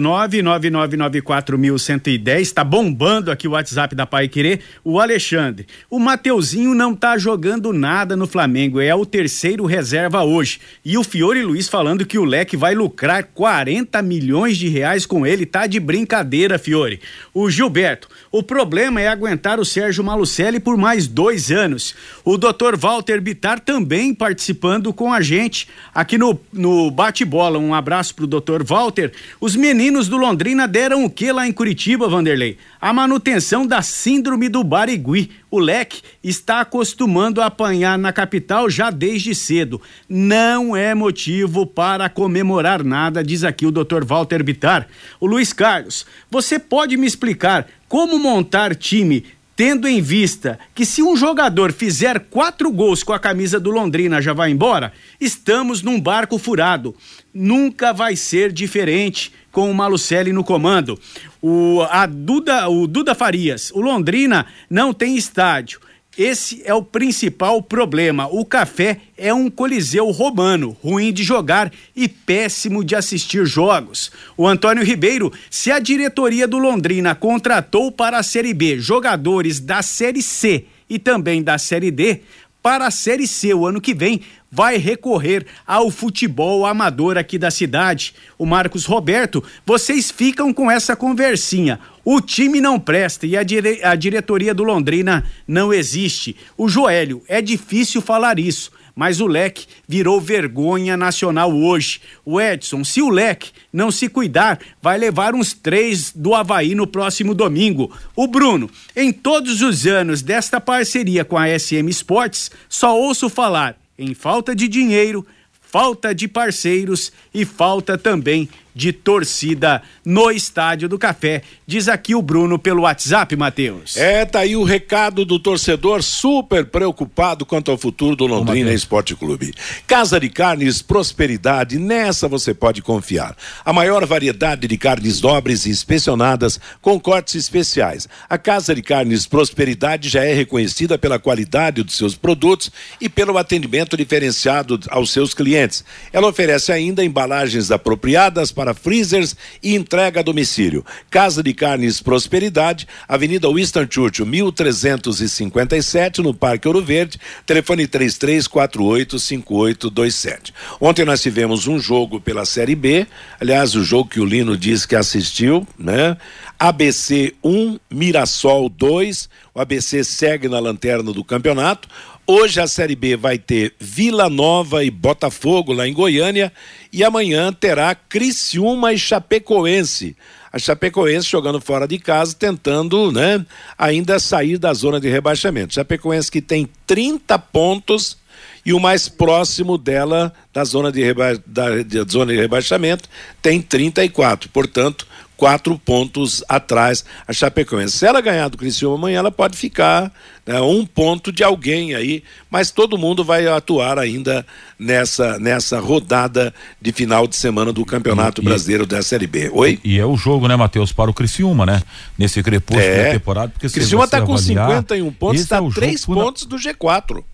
[0.96, 2.40] 99994110.
[2.40, 4.60] Está bombando aqui o WhatsApp da Pai Querer.
[4.84, 5.66] O Alexandre.
[5.88, 10.60] O Mateuzinho não tá jogando nada no Flamengo, é o terceiro reserva hoje.
[10.84, 15.26] E o Fiore Luiz falando que o Leque vai lucrar 40 milhões de reais com
[15.26, 17.00] ele, tá de brincadeira, Fiore.
[17.32, 21.94] O Gilberto, o problema é aguentar o Sérgio Malucelli por mais dois anos.
[22.24, 22.76] O Dr.
[22.76, 27.58] Walter Bitar também participando com a gente aqui no, no bate-bola.
[27.58, 28.62] Um abraço pro Dr.
[28.64, 29.12] Walter.
[29.40, 32.56] Os meninos do Londrina deram o que lá em Curitiba, Vanderlei?
[32.80, 35.30] A manutenção da síndrome do Barigui.
[35.50, 39.78] O leque está acostumando a apanhar na capital já desde cedo.
[40.08, 44.06] Não é motivo para comemorar nada, diz aqui o Dr.
[44.06, 44.88] Walter Bitar.
[45.20, 49.26] O Luiz Carlos, você pode me explicar como montar time
[49.60, 54.22] tendo em vista que se um jogador fizer quatro gols com a camisa do Londrina
[54.22, 56.96] já vai embora, estamos num barco furado.
[57.34, 60.98] Nunca vai ser diferente com o Malucelli no comando.
[61.42, 65.78] O, a Duda, o Duda Farias, o Londrina não tem estádio.
[66.18, 68.26] Esse é o principal problema.
[68.26, 74.10] O café é um coliseu romano, ruim de jogar e péssimo de assistir jogos.
[74.36, 79.82] O Antônio Ribeiro, se a diretoria do Londrina contratou para a Série B jogadores da
[79.82, 82.22] Série C e também da Série D,
[82.60, 87.50] para a Série C o ano que vem vai recorrer ao futebol amador aqui da
[87.50, 88.14] cidade.
[88.36, 91.78] O Marcos Roberto, vocês ficam com essa conversinha.
[92.04, 96.36] O time não presta e a, dire a diretoria do Londrina não existe.
[96.56, 102.02] O Joélio, é difícil falar isso mas o leque virou vergonha nacional hoje.
[102.22, 106.86] O Edson, se o leque não se cuidar, vai levar uns três do Havaí no
[106.86, 107.90] próximo domingo.
[108.14, 113.79] O Bruno, em todos os anos desta parceria com a SM Sports, só ouço falar
[114.00, 115.26] em falta de dinheiro,
[115.60, 121.42] falta de parceiros e falta também de torcida no Estádio do Café.
[121.66, 123.96] Diz aqui o Bruno pelo WhatsApp, Matheus.
[123.96, 129.14] É, tá aí o recado do torcedor super preocupado quanto ao futuro do Londrina Esporte
[129.14, 129.54] Clube.
[129.86, 133.36] Casa de Carnes Prosperidade, nessa você pode confiar.
[133.64, 138.08] A maior variedade de carnes nobres e inspecionadas com cortes especiais.
[138.28, 143.36] A Casa de Carnes Prosperidade já é reconhecida pela qualidade dos seus produtos e pelo
[143.38, 145.84] atendimento diferenciado aos seus clientes.
[146.12, 150.84] Ela oferece ainda embalagens apropriadas para freezers e entrega a domicílio.
[151.08, 160.52] Casa de Carnes Prosperidade, Avenida Winston Churchill, 1357, no Parque Ouro Verde, telefone 33485827.
[160.78, 163.06] Ontem nós tivemos um jogo pela Série B,
[163.40, 166.18] aliás, o jogo que o Lino disse que assistiu, né?
[166.58, 169.30] ABC 1, Mirassol 2.
[169.54, 171.88] O ABC segue na lanterna do campeonato.
[172.26, 176.52] Hoje a Série B vai ter Vila Nova e Botafogo lá em Goiânia
[176.92, 180.16] e amanhã terá Criciúma e Chapecoense.
[180.52, 183.44] A Chapecoense jogando fora de casa, tentando, né,
[183.78, 185.74] ainda sair da zona de rebaixamento.
[185.74, 188.18] Chapecoense que tem 30 pontos
[188.64, 193.08] e o mais próximo dela da zona de, reba da, da zona de rebaixamento
[193.40, 194.48] tem 34.
[194.50, 195.06] Portanto,
[195.40, 197.96] quatro pontos atrás a Chapecoense.
[197.96, 200.12] Se ela ganhar do Criciúma amanhã, ela pode ficar
[200.46, 204.44] né, um ponto de alguém aí, mas todo mundo vai atuar ainda
[204.78, 209.48] nessa, nessa rodada de final de semana do Campeonato e, Brasileiro da Série B.
[209.50, 209.80] Oi?
[209.82, 211.80] E é o jogo, né, Matheus, para o Criciúma, né?
[212.18, 213.04] Nesse crepúsculo é.
[213.04, 213.48] da temporada.
[213.50, 217.24] Porque Criciúma está com 51 pontos, está é três pontos do G4.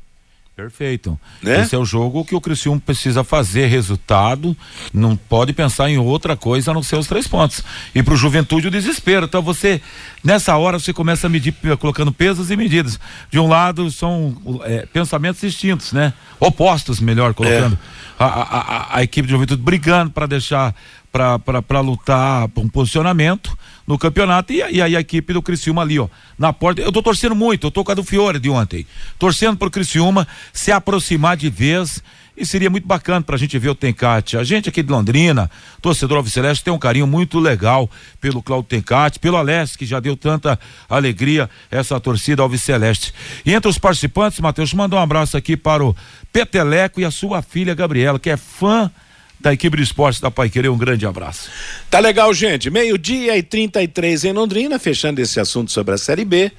[0.56, 1.20] Perfeito.
[1.42, 1.60] Né?
[1.60, 4.56] Esse é o jogo que o Criciúma precisa fazer resultado,
[4.90, 7.62] não pode pensar em outra coisa a não ser os três pontos.
[7.94, 9.26] E para o Juventude o desespero.
[9.26, 9.82] Então você,
[10.24, 12.98] nessa hora, você começa a medir, colocando pesos e medidas.
[13.30, 16.14] De um lado são é, pensamentos distintos, né?
[16.40, 17.74] Opostos, melhor colocando.
[18.18, 18.24] É.
[18.24, 20.74] A, a, a, a, equipe de Juventude brigando para deixar,
[21.12, 23.54] para lutar por um posicionamento
[23.86, 24.52] no campeonato.
[24.52, 26.80] E, e aí a equipe do Criciúma ali, ó, na porta.
[26.80, 28.86] Eu tô torcendo muito, eu tô com a do Fiore de ontem.
[29.18, 32.02] Torcendo pro Criciúma se aproximar de vez.
[32.38, 34.36] E seria muito bacana pra gente ver o Tencate.
[34.36, 39.18] A gente aqui de Londrina, torcedor Alviceleste, tem um carinho muito legal pelo Claudio Tencate,
[39.18, 43.14] pelo Alessio, que já deu tanta alegria essa torcida Alviceleste.
[43.42, 45.96] E entre os participantes, Matheus, manda um abraço aqui para o
[46.30, 48.92] Peteleco e a sua filha Gabriela, que é fã
[49.38, 50.68] da equipe de esportes da Pai Querer.
[50.68, 51.50] Um grande abraço.
[51.90, 52.70] Tá legal, gente.
[52.70, 56.50] Meio-dia e 33 em Londrina, fechando esse assunto sobre a Série B.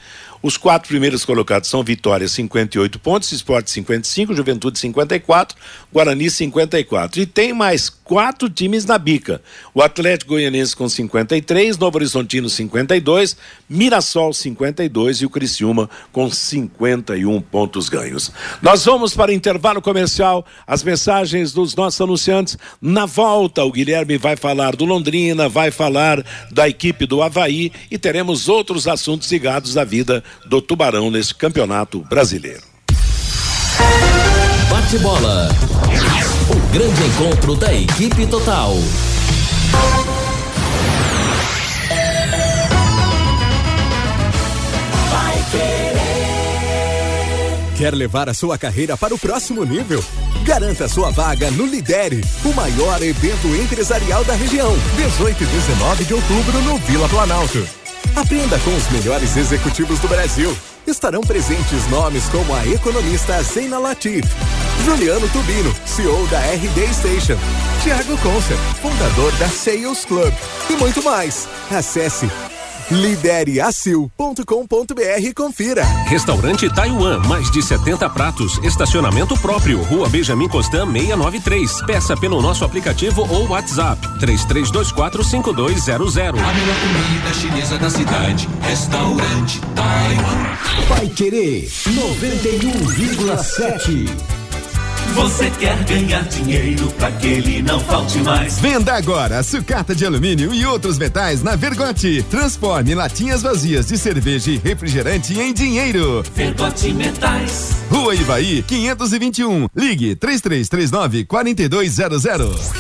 [0.42, 5.58] Os quatro primeiros colocados são Vitória 58 pontos, Esporte 55, Juventude 54,
[5.92, 7.20] Guarani 54.
[7.22, 9.42] E tem mais quatro times na bica.
[9.74, 13.36] O Atlético Goianense com 53, Novo Horizontino 52,
[13.70, 18.32] Mirassol 52 e o Criciúma com 51 pontos ganhos.
[18.62, 22.58] Nós vamos para o intervalo comercial, as mensagens dos nossos anunciantes.
[22.82, 27.98] Na volta, o Guilherme vai falar do Londrina, vai falar da equipe do Havaí e
[27.98, 32.64] teremos outros assuntos ligados à vida do Tubarão nesse campeonato brasileiro.
[34.70, 35.50] Bate bola.
[36.78, 38.76] Grande encontro da equipe total.
[47.76, 50.06] Quer levar a sua carreira para o próximo nível?
[50.44, 54.72] Garanta sua vaga no Lidere, o maior evento empresarial da região.
[54.98, 57.68] 18 e 19 de outubro no Vila Planalto.
[58.16, 60.56] Aprenda com os melhores executivos do Brasil.
[60.88, 64.24] Estarão presentes nomes como a economista Zeina Latif,
[64.86, 67.38] Juliano Tubino, CEO da RD Station,
[67.84, 70.34] Tiago Concer, fundador da Sales Club
[70.70, 71.46] e muito mais.
[71.70, 72.32] Acesse
[72.90, 75.84] Lidereacil.com.br e confira.
[76.06, 81.82] Restaurante Taiwan, mais de 70 pratos, estacionamento próprio, Rua Benjamin Constant 693.
[81.86, 86.18] Peça pelo nosso aplicativo ou WhatsApp 33245200.
[86.18, 90.56] A melhor comida chinesa da cidade, Restaurante Taiwan.
[90.88, 94.37] Vai querer 91,7.
[95.14, 98.60] Você quer ganhar dinheiro para que ele não falte mais.
[98.60, 102.24] Venda agora sucata de alumínio e outros metais na Vergote.
[102.30, 106.24] Transforme latinhas vazias de cerveja e refrigerante em dinheiro.
[106.36, 107.72] Vergote Metais.
[107.90, 109.68] Rua Ivaí, 521.
[109.76, 112.72] Ligue 3339 4200.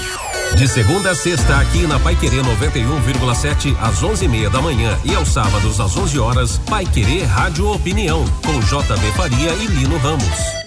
[0.55, 5.29] De segunda a sexta, aqui na Pai Querer 91,7 às 11:30 da manhã e aos
[5.29, 10.66] sábados às 11 horas, Pai Querer Rádio Opinião com JB Faria e Lino Ramos.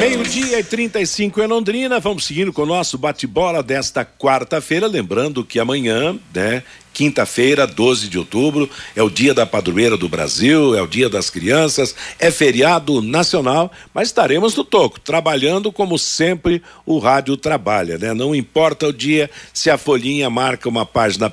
[0.00, 1.98] Meio-dia e 35 em Londrina.
[1.98, 4.86] Vamos seguindo com o nosso bate-bola desta quarta-feira.
[4.86, 6.62] Lembrando que amanhã, né?
[6.92, 11.28] Quinta-feira, 12 de outubro, é o dia da padroeira do Brasil, é o dia das
[11.28, 18.14] crianças, é feriado nacional, mas estaremos no toco, trabalhando como sempre o rádio trabalha, né?
[18.14, 21.32] Não importa o dia se a folhinha marca uma página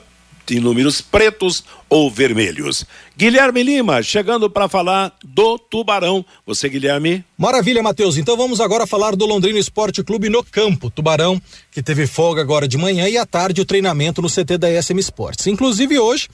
[0.51, 2.85] em números pretos ou vermelhos.
[3.15, 6.25] Guilherme Lima, chegando para falar do Tubarão.
[6.45, 7.23] Você, Guilherme?
[7.37, 8.17] Maravilha, Matheus.
[8.17, 10.89] Então vamos agora falar do Londrina Esporte Clube no campo.
[10.89, 14.81] Tubarão, que teve folga agora de manhã e à tarde o treinamento no CT da
[14.81, 15.47] SM Sports.
[15.47, 16.27] Inclusive hoje,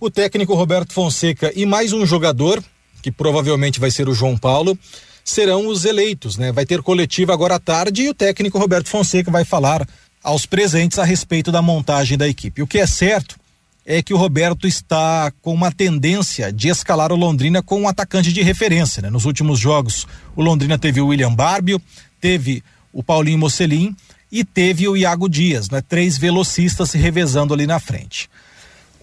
[0.00, 2.62] o técnico Roberto Fonseca e mais um jogador,
[3.02, 4.78] que provavelmente vai ser o João Paulo,
[5.24, 6.52] serão os eleitos, né?
[6.52, 9.86] Vai ter coletiva agora à tarde e o técnico Roberto Fonseca vai falar
[10.26, 12.60] aos presentes a respeito da montagem da equipe.
[12.60, 13.38] O que é certo
[13.86, 18.32] é que o Roberto está com uma tendência de escalar o Londrina com um atacante
[18.32, 19.00] de referência.
[19.00, 19.08] Né?
[19.08, 21.80] Nos últimos jogos, o Londrina teve o William Barbio,
[22.20, 22.60] teve
[22.92, 23.94] o Paulinho Mocelin
[24.30, 25.80] e teve o Iago Dias, né?
[25.80, 28.28] três velocistas se revezando ali na frente.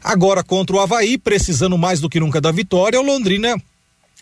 [0.03, 3.55] Agora, contra o Havaí, precisando mais do que nunca da vitória, o Londrina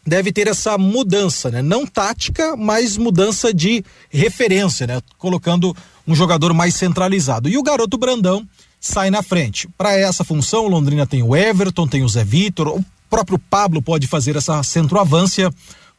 [0.05, 1.61] deve ter essa mudança, né?
[1.63, 5.01] Não tática, mas mudança de referência, né?
[5.17, 5.75] Colocando
[6.07, 7.49] um jogador mais centralizado.
[7.49, 8.47] E o garoto Brandão
[8.79, 9.67] sai na frente.
[9.77, 14.07] Para essa função, Londrina tem o Everton, tem o Zé Vitor, o próprio Pablo pode
[14.07, 15.51] fazer essa centroavância,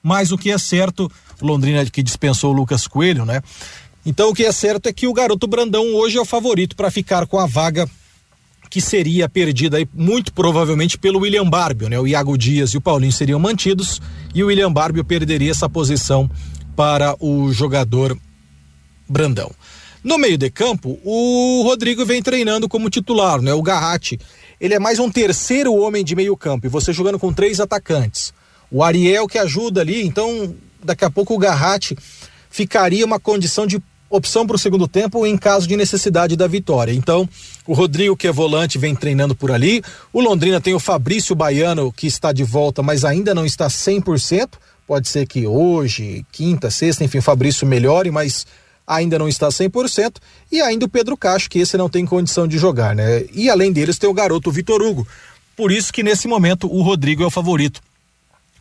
[0.02, 1.10] mas o que é certo,
[1.40, 3.40] Londrina que dispensou o Lucas Coelho, né?
[4.04, 6.90] Então o que é certo é que o garoto Brandão hoje é o favorito para
[6.90, 7.88] ficar com a vaga
[8.68, 12.00] que seria perdida aí, muito provavelmente pelo William Barbio, né?
[12.00, 14.00] O Iago Dias e o Paulinho seriam mantidos
[14.34, 16.28] e o William Barbio perderia essa posição
[16.74, 18.18] para o jogador
[19.06, 19.52] Brandão.
[20.02, 23.54] No meio de campo, o Rodrigo vem treinando como titular, né?
[23.54, 24.18] O Garratti,
[24.60, 28.34] ele é mais um terceiro homem de meio campo e você jogando com três atacantes.
[28.70, 31.96] O Ariel que ajuda ali, então daqui a pouco o Garratti
[32.50, 36.92] ficaria uma condição de opção para o segundo tempo em caso de necessidade da vitória.
[36.92, 37.28] Então,
[37.66, 39.82] o Rodrigo, que é volante, vem treinando por ali.
[40.12, 44.50] O Londrina tem o Fabrício Baiano, que está de volta, mas ainda não está 100%.
[44.86, 48.46] Pode ser que hoje, quinta, sexta, enfim, o Fabrício melhore, mas
[48.94, 50.16] ainda não está 100%,
[50.50, 53.24] e ainda o Pedro Cacho, que esse não tem condição de jogar, né?
[53.32, 55.06] E além deles tem o garoto Vitor Hugo.
[55.56, 57.80] Por isso que nesse momento o Rodrigo é o favorito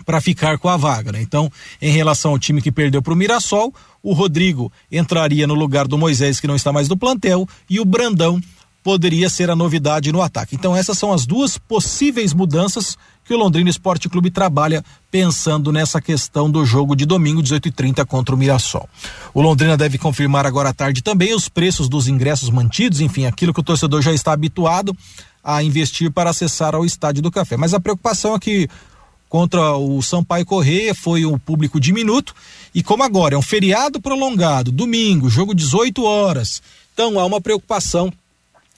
[0.05, 1.21] para ficar com a vaga, né?
[1.21, 5.87] Então, em relação ao time que perdeu para o Mirassol, o Rodrigo entraria no lugar
[5.87, 8.41] do Moisés, que não está mais no plantel, e o Brandão
[8.83, 10.55] poderia ser a novidade no ataque.
[10.55, 16.01] Então, essas são as duas possíveis mudanças que o Londrina Esporte Clube trabalha pensando nessa
[16.01, 18.89] questão do jogo de domingo, 18h30 contra o Mirassol.
[19.33, 23.53] O Londrina deve confirmar agora à tarde também os preços dos ingressos mantidos, enfim, aquilo
[23.53, 24.95] que o torcedor já está habituado
[25.43, 27.57] a investir para acessar ao Estádio do Café.
[27.57, 28.67] Mas a preocupação é que
[29.29, 32.35] contra o Sampaio Correia foi um público diminuto
[32.75, 36.61] e como agora é um feriado prolongado, domingo, jogo 18 horas,
[36.93, 38.11] então há uma preocupação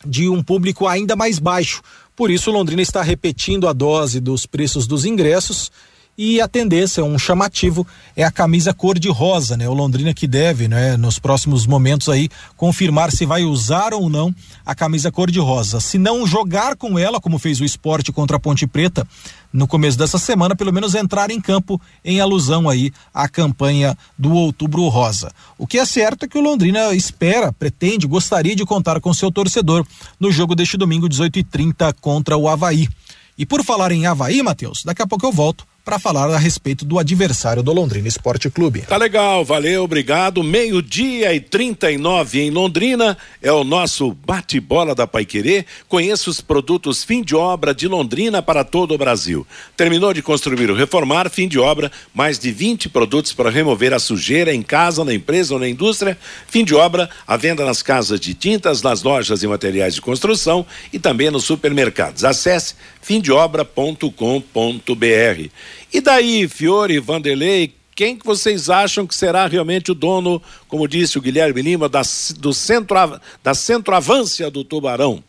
[0.06, 1.82] de um público ainda mais baixo.
[2.16, 5.72] Por isso, Londrina está repetindo a dose dos preços dos ingressos
[6.16, 9.68] e a tendência, um chamativo, é a camisa cor de rosa, né?
[9.68, 14.34] O Londrina que deve, né, nos próximos momentos aí, confirmar se vai usar ou não
[14.64, 15.80] a camisa cor de rosa.
[15.80, 19.08] Se não jogar com ela, como fez o esporte contra a Ponte Preta
[19.54, 24.34] no começo dessa semana, pelo menos entrar em campo em alusão aí à campanha do
[24.34, 25.32] Outubro Rosa.
[25.58, 29.32] O que é certo é que o Londrina espera, pretende, gostaria de contar com seu
[29.32, 29.86] torcedor
[30.20, 32.90] no jogo deste domingo, 18 e 30 contra o Havaí.
[33.38, 36.86] E por falar em Havaí, Matheus, daqui a pouco eu volto para falar a respeito
[36.86, 38.82] do adversário do Londrina Esporte Clube.
[38.82, 40.42] Tá legal, valeu, obrigado.
[40.42, 45.66] Meio-dia e 39 em Londrina é o nosso bate-bola da Paiquerê.
[45.90, 49.46] Conheça os produtos fim de obra de Londrina para todo o Brasil.
[49.76, 54.00] Terminou de construir ou reformar, fim de obra, mais de 20 produtos para remover a
[54.00, 56.18] sujeira em casa, na empresa ou na indústria.
[56.48, 60.66] Fim de obra, a venda nas casas de tintas, nas lojas e materiais de construção
[60.94, 62.24] e também nos supermercados.
[62.24, 65.50] Acesse fimdeobra.com.br.
[65.94, 71.18] E daí, Fiore, Vanderlei, quem que vocês acham que será realmente o dono, como disse
[71.18, 72.02] o Guilherme Lima, da,
[72.38, 75.24] do centro, da centroavância do Tubarão?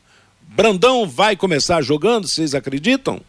[0.49, 3.21] Brandão vai começar jogando, vocês acreditam?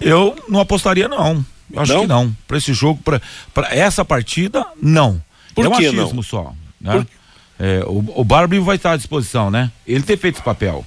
[0.00, 1.44] Eu não apostaria não.
[1.70, 2.00] Eu acho não?
[2.00, 2.36] que não.
[2.48, 3.20] Para esse jogo, para
[3.70, 5.22] essa partida, não.
[5.54, 6.22] Por é um achismo não?
[6.22, 6.54] só.
[6.80, 7.06] Né?
[7.58, 9.70] É, o, o Barbie vai estar à disposição, né?
[9.86, 10.84] Ele ter feito esse papel.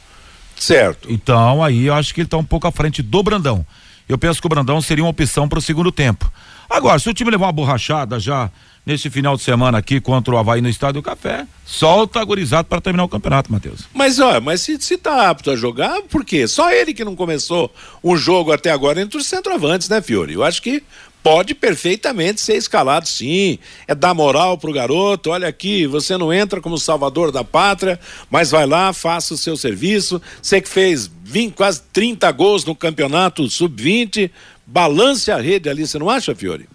[0.64, 1.12] Certo.
[1.12, 3.66] Então aí eu acho que ele está um pouco à frente do Brandão.
[4.08, 6.32] Eu penso que o Brandão seria uma opção para o segundo tempo.
[6.70, 8.50] Agora, se o time levar uma borrachada já
[8.86, 12.82] nesse final de semana aqui contra o Havaí no Estádio do Café, solta agorizado para
[12.82, 13.82] terminar o campeonato, Matheus.
[13.94, 16.48] Mas olha, mas se, se tá apto a jogar, por quê?
[16.48, 20.34] Só ele que não começou um jogo até agora entre os centroavantes, né, Fiore?
[20.34, 20.84] Eu acho que
[21.24, 23.58] pode perfeitamente ser escalado, sim.
[23.88, 25.30] É dar moral pro garoto.
[25.30, 27.98] Olha aqui, você não entra como salvador da pátria,
[28.30, 30.22] mas vai lá, faça o seu serviço.
[30.42, 34.30] Você que fez 20, quase 30 gols no campeonato sub-20,
[34.68, 36.68] balance a rede ali, você não acha, Fiore?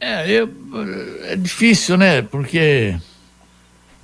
[0.00, 0.48] É, eu,
[1.24, 2.22] é difícil, né?
[2.22, 2.94] Porque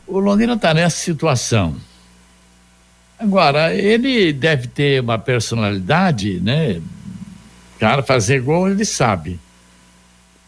[0.07, 1.77] o Londrina está nessa situação.
[3.19, 6.81] Agora, ele deve ter uma personalidade, né?
[7.83, 9.41] Cara fazer gol, ele sabe.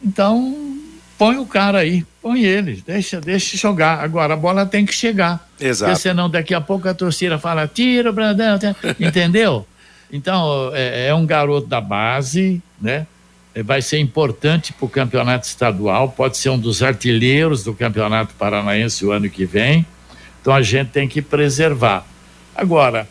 [0.01, 0.79] Então,
[1.19, 4.05] põe o cara aí, põe ele, deixa, deixa jogar.
[4.05, 5.45] Agora a bola tem que chegar.
[5.59, 5.91] Exato.
[5.91, 8.57] Porque senão daqui a pouco a torcida fala, tira, Brandão,
[9.01, 9.67] entendeu?
[10.13, 13.05] Então, é, é, um garoto da base, né?
[13.53, 18.33] É, vai ser importante para o campeonato estadual, pode ser um dos artilheiros do campeonato
[18.35, 19.85] paranaense o ano que vem.
[20.41, 22.07] Então a gente tem que preservar.
[22.55, 23.09] Agora,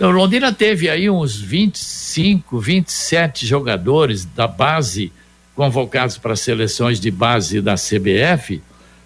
[0.00, 5.12] Londrina teve aí uns 25, 27 jogadores da base
[5.54, 8.62] convocados para seleções de base da CBF,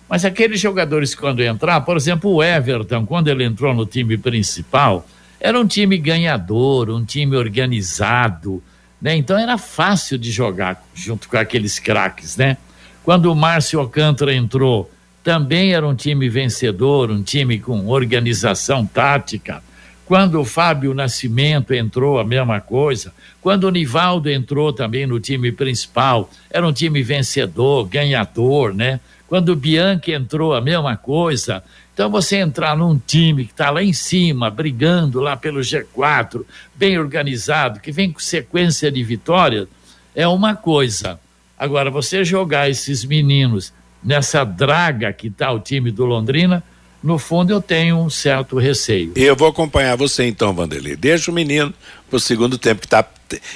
[0.09, 5.07] mas aqueles jogadores quando entrar, por exemplo, o Everton, quando ele entrou no time principal,
[5.41, 8.63] era um time ganhador, um time organizado,
[9.03, 9.17] né?
[9.17, 12.57] Então era fácil de jogar junto com aqueles craques, né?
[13.05, 14.91] Quando o Márcio Alcântara entrou,
[15.23, 19.63] também era um time vencedor, um time com organização tática.
[20.07, 23.13] Quando o Fábio Nascimento entrou, a mesma coisa.
[23.43, 29.01] Quando o Nivaldo entrou também no time principal, era um time vencedor, ganhador, né?
[29.27, 31.61] Quando o Bianchi entrou, a mesma coisa.
[31.93, 36.45] Então, você entrar num time que está lá em cima, brigando lá pelo G4,
[36.77, 39.67] bem organizado, que vem com sequência de vitórias,
[40.15, 41.19] é uma coisa.
[41.59, 43.73] Agora, você jogar esses meninos
[44.05, 46.63] nessa draga que está o time do Londrina
[47.03, 49.13] no fundo eu tenho um certo receio.
[49.15, 50.97] Eu vou acompanhar você então, Vanderlei.
[50.97, 51.73] Deixa o menino
[52.09, 53.05] pro segundo tempo que tá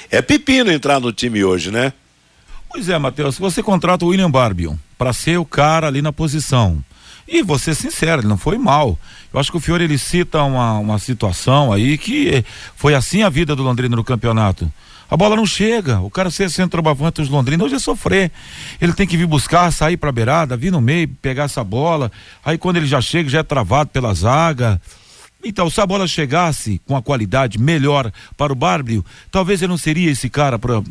[0.09, 1.93] é pepino entrar no time hoje, né?
[2.69, 6.83] Pois é, Matheus, você contrata o William Barbion para ser o cara ali na posição.
[7.27, 8.97] E vou ser sincero, ele não foi mal.
[9.33, 12.43] Eu acho que o Fiore ele cita uma, uma situação aí que
[12.75, 14.71] foi assim a vida do Londrina no campeonato.
[15.11, 15.99] A bola não chega.
[15.99, 18.31] O cara ser centroavante dos Londrina hoje é sofrer.
[18.79, 22.09] Ele tem que vir buscar, sair para a beirada, vir no meio, pegar essa bola.
[22.45, 24.81] Aí quando ele já chega, já é travado pela zaga.
[25.43, 29.77] Então, se a bola chegasse com a qualidade melhor para o Bárbio, talvez ele não
[29.77, 30.81] seria esse cara para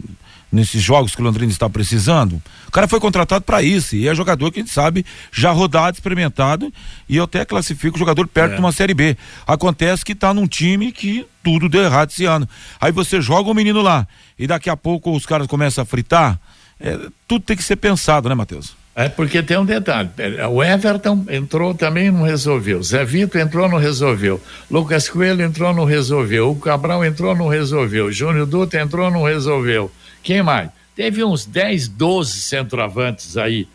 [0.52, 2.42] nesses jogos que o Londrina está precisando.
[2.66, 5.96] O cara foi contratado para isso e é jogador que a gente sabe já rodado,
[5.96, 6.72] experimentado
[7.08, 8.54] e eu até classifico o jogador perto é.
[8.54, 9.16] de uma série B.
[9.46, 12.48] Acontece que está num time que tudo deu errado esse ano.
[12.80, 14.06] Aí você joga o menino lá
[14.38, 16.38] e daqui a pouco os caras começam a fritar.
[16.78, 16.98] É,
[17.28, 18.80] tudo tem que ser pensado, né, Matheus?
[18.94, 20.10] É porque tem um detalhe.
[20.50, 22.82] O Everton entrou também não resolveu.
[22.82, 24.40] Zé Vitor entrou não resolveu.
[24.70, 26.50] Lucas Coelho entrou não resolveu.
[26.50, 28.10] O Cabral entrou não resolveu.
[28.10, 29.90] Júnior Dutra entrou não resolveu.
[30.22, 30.70] Quem mais?
[30.94, 33.66] Teve uns 10, 12 centroavantes aí,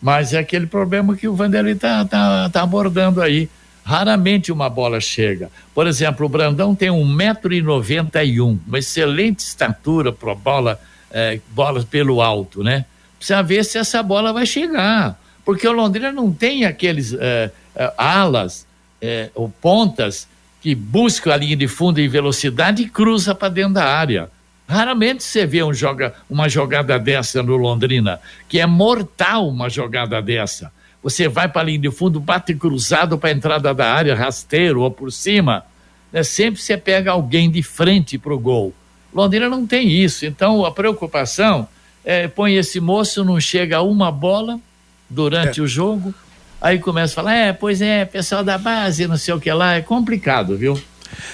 [0.00, 3.48] mas é aquele problema que o Vanderlei está tá, tá abordando aí.
[3.84, 5.50] Raramente uma bola chega.
[5.74, 10.80] Por exemplo, o Brandão tem 1,91m, uma excelente estatura para bola,
[11.10, 12.84] é, bola pelo alto, né?
[13.18, 15.18] Precisa ver se essa bola vai chegar.
[15.44, 18.66] Porque o Londrina não tem aqueles é, é, alas
[19.02, 20.28] é, ou pontas
[20.62, 24.30] que buscam a linha de fundo em velocidade e cruza para dentro da área.
[24.70, 30.22] Raramente você vê um joga, uma jogada dessa no Londrina, que é mortal uma jogada
[30.22, 30.70] dessa.
[31.02, 34.82] Você vai para a linha de fundo, bate cruzado para a entrada da área, rasteiro
[34.82, 35.64] ou por cima.
[36.12, 36.22] Né?
[36.22, 38.72] Sempre você pega alguém de frente para o gol.
[39.12, 40.24] Londrina não tem isso.
[40.24, 41.66] Então a preocupação
[42.04, 44.60] é põe esse moço, não chega a uma bola
[45.08, 45.62] durante é.
[45.64, 46.14] o jogo,
[46.60, 49.74] aí começa a falar: é, pois é, pessoal da base, não sei o que lá,
[49.74, 50.80] é complicado, viu?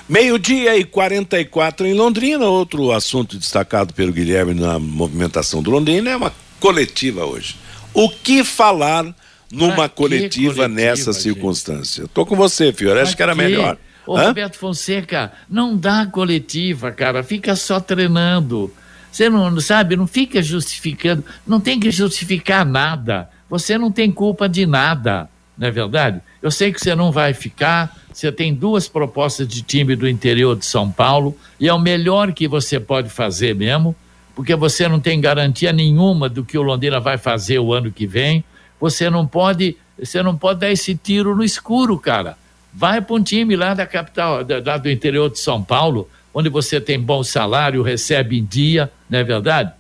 [0.09, 2.47] Meio-dia e 44 em Londrina.
[2.47, 7.57] Outro assunto destacado pelo Guilherme na movimentação do Londrina é uma coletiva hoje.
[7.93, 9.05] O que falar
[9.51, 11.23] numa coletiva, coletiva, nessa gente?
[11.23, 12.07] circunstância?
[12.13, 13.01] Tô com você, Fiore.
[13.01, 13.79] Acho que era melhor.
[14.07, 14.29] Ô, Hã?
[14.29, 17.23] Roberto Fonseca, não dá coletiva, cara.
[17.23, 18.73] Fica só treinando.
[19.11, 23.31] Você não sabe, não fica justificando, não tem que justificar nada.
[23.49, 26.21] Você não tem culpa de nada, não é verdade?
[26.43, 30.57] Eu sei que você não vai ficar, você tem duas propostas de time do interior
[30.57, 33.95] de São Paulo e é o melhor que você pode fazer mesmo,
[34.35, 38.07] porque você não tem garantia nenhuma do que o Londrina vai fazer o ano que
[38.07, 38.43] vem.
[38.81, 42.39] Você não pode, você não pode dar esse tiro no escuro, cara.
[42.73, 46.81] Vai para um time lá da capital, da, do interior de São Paulo, onde você
[46.81, 49.73] tem bom salário, recebe em dia, não é verdade?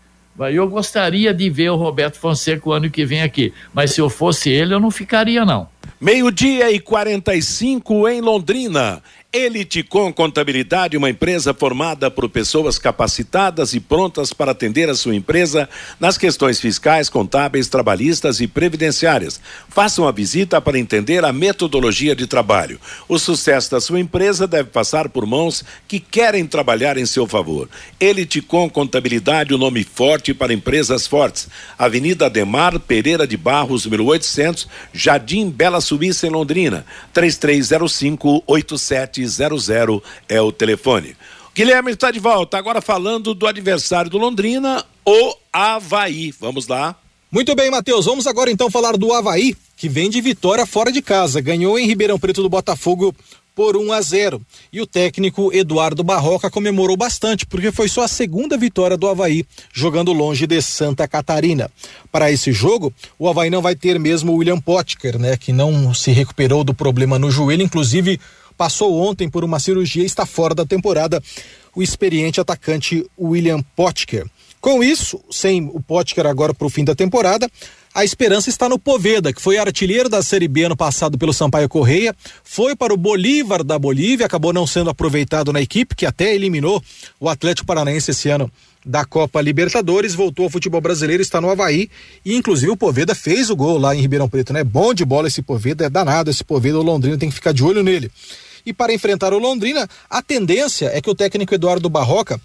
[0.52, 4.10] Eu gostaria de ver o Roberto Fonseca o ano que vem aqui, mas se eu
[4.10, 5.74] fosse ele, eu não ficaria, não.
[5.98, 9.02] Meio-dia e 45 em Londrina.
[9.36, 15.14] Elite com Contabilidade, uma empresa formada por pessoas capacitadas e prontas para atender a sua
[15.14, 15.68] empresa
[16.00, 19.38] nas questões fiscais, contábeis, trabalhistas e previdenciárias.
[19.68, 22.80] Faça uma visita para entender a metodologia de trabalho.
[23.06, 27.68] O sucesso da sua empresa deve passar por mãos que querem trabalhar em seu favor.
[28.00, 31.46] Elite com Contabilidade, o um nome forte para empresas fortes.
[31.78, 36.86] Avenida Ademar Pereira de Barros, número 800, Jardim Bela Suíça, em Londrina.
[37.12, 41.16] 3305 87 3700 é o telefone.
[41.54, 46.32] Guilherme está de volta, agora falando do adversário do Londrina, o Havaí.
[46.38, 46.94] Vamos lá.
[47.30, 48.04] Muito bem, Matheus.
[48.04, 51.40] Vamos agora então falar do Havaí, que vem de vitória fora de casa.
[51.40, 53.14] Ganhou em Ribeirão Preto do Botafogo
[53.56, 54.42] por 1 a 0.
[54.70, 59.46] E o técnico Eduardo Barroca comemorou bastante, porque foi só a segunda vitória do Havaí,
[59.72, 61.70] jogando longe de Santa Catarina.
[62.12, 65.94] Para esse jogo, o Havaí não vai ter mesmo o William Potker, né, que não
[65.94, 68.20] se recuperou do problema no joelho, inclusive
[68.56, 71.22] passou ontem por uma cirurgia e está fora da temporada
[71.74, 74.26] o experiente atacante William Potker.
[74.60, 77.48] Com isso, sem o Potker agora para o fim da temporada,
[77.94, 81.68] a esperança está no Poveda, que foi artilheiro da Série B ano passado pelo Sampaio
[81.68, 86.34] Correia, foi para o Bolívar da Bolívia, acabou não sendo aproveitado na equipe, que até
[86.34, 86.82] eliminou
[87.20, 88.50] o Atlético Paranaense esse ano
[88.84, 91.88] da Copa Libertadores, voltou ao futebol brasileiro, está no Havaí
[92.24, 94.62] e inclusive o Poveda fez o gol lá em Ribeirão Preto, né?
[94.62, 97.64] Bom de bola esse Poveda, é danado esse Poveda, o Londrina tem que ficar de
[97.64, 98.10] olho nele.
[98.66, 102.40] E para enfrentar o Londrina, a tendência é que o técnico Eduardo Barroca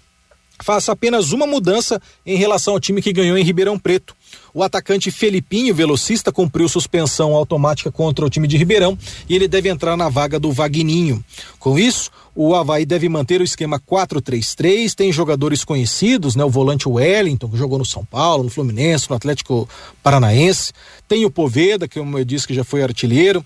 [0.62, 4.14] faça apenas uma mudança em relação ao time que ganhou em Ribeirão Preto.
[4.54, 8.96] O atacante Felipinho, velocista, cumpriu suspensão automática contra o time de Ribeirão
[9.28, 11.24] e ele deve entrar na vaga do Vagninho.
[11.58, 16.44] Com isso, o Havaí deve manter o esquema 4-3-3, tem jogadores conhecidos, né?
[16.44, 19.68] O volante Wellington, que jogou no São Paulo, no Fluminense, no Atlético
[20.02, 20.72] Paranaense.
[21.08, 23.44] Tem o Poveda, que como eu disse que já foi artilheiro.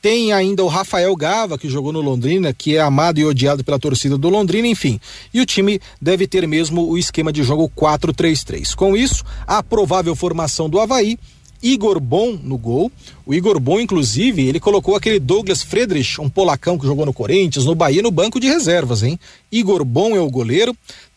[0.00, 3.78] Tem ainda o Rafael Gava, que jogou no Londrina, que é amado e odiado pela
[3.78, 5.00] torcida do Londrina, enfim.
[5.32, 8.74] E o time deve ter mesmo o esquema de jogo 4-3-3.
[8.74, 11.18] Com isso, a provável formação do Havaí
[11.62, 12.92] Igor Bom no gol.
[13.24, 17.64] O Igor Bom, inclusive, ele colocou aquele Douglas Friedrich, um polacão que jogou no Corinthians,
[17.64, 19.18] no Bahia, no banco de reservas, hein?
[19.50, 20.76] Igor Bom é o goleiro.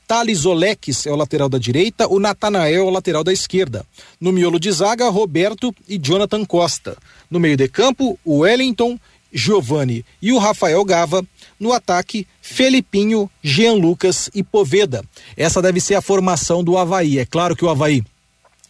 [0.10, 3.86] Thales Oleques é o lateral da direita, o Natanael é o lateral da esquerda.
[4.20, 6.98] No miolo de zaga, Roberto e Jonathan Costa.
[7.30, 9.00] No meio de campo, o Wellington,
[9.32, 11.24] Giovanni e o Rafael Gava.
[11.60, 15.06] No ataque, Felipinho, Jean Lucas e Poveda.
[15.38, 17.20] Essa deve ser a formação do Havaí.
[17.20, 18.04] É claro que o Havaí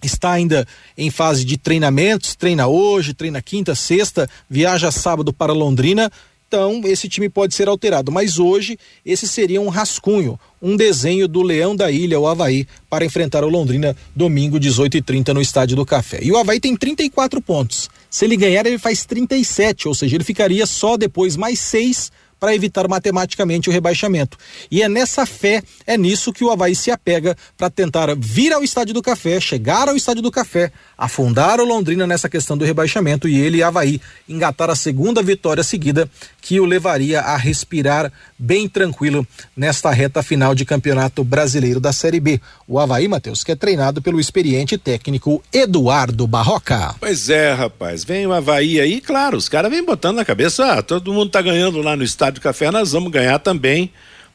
[0.04, 0.68] está ainda
[0.98, 6.12] em fase de treinamentos, treina hoje, treina quinta, sexta, viaja sábado para Londrina.
[6.50, 8.76] Então, esse time pode ser alterado, mas hoje
[9.06, 13.48] esse seria um rascunho, um desenho do Leão da Ilha, o Havaí, para enfrentar o
[13.48, 16.18] Londrina domingo 18h30 no Estádio do Café.
[16.24, 17.88] E o Havaí tem 34 pontos.
[18.10, 22.56] Se ele ganhar, ele faz 37, ou seja, ele ficaria só depois mais seis para
[22.56, 24.38] evitar matematicamente o rebaixamento.
[24.72, 28.64] E é nessa fé, é nisso que o Havaí se apega para tentar vir ao
[28.64, 33.26] Estádio do Café, chegar ao Estádio do Café, afundar o Londrina nessa questão do rebaixamento
[33.26, 36.10] e ele, Havaí, engatar a segunda vitória seguida
[36.42, 39.26] que o levaria a respirar bem tranquilo
[39.56, 42.42] nesta reta final de campeonato brasileiro da Série B.
[42.68, 46.94] O Havaí, Matheus, que é treinado pelo experiente técnico Eduardo Barroca.
[47.00, 50.82] Pois é, rapaz, vem o Havaí aí, claro, os caras vêm botando na cabeça, ah,
[50.82, 53.90] todo mundo tá ganhando lá no Estádio Café, nós vamos ganhar também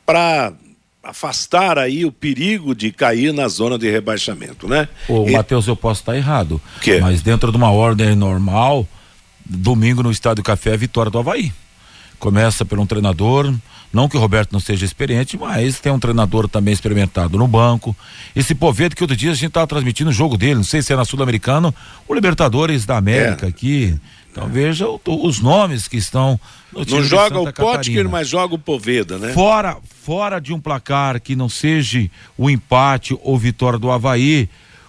[0.06, 0.54] para
[1.04, 4.88] afastar aí o perigo de cair na zona de rebaixamento, né?
[5.08, 5.32] Ô, e...
[5.32, 6.60] Matheus, eu posso estar errado,
[7.00, 8.86] mas dentro de uma ordem normal,
[9.44, 11.52] domingo no Estádio Café é a vitória do Havaí.
[12.18, 13.52] Começa por um treinador,
[13.92, 17.94] não que o Roberto não seja experiente, mas tem um treinador também experimentado no banco.
[18.34, 20.92] Esse Poveto que outro dia a gente estava transmitindo o jogo dele, não sei se
[20.92, 21.74] é na Sul-Americano
[22.08, 23.48] ou Libertadores da América É.
[23.50, 23.94] aqui.
[24.32, 26.40] Então veja o- os nomes que estão
[26.74, 29.32] Não joga o Potker, mas joga o Poveda, né?
[29.32, 34.48] Fora, fora de um placar que não seja o empate ou vitória do Havaí,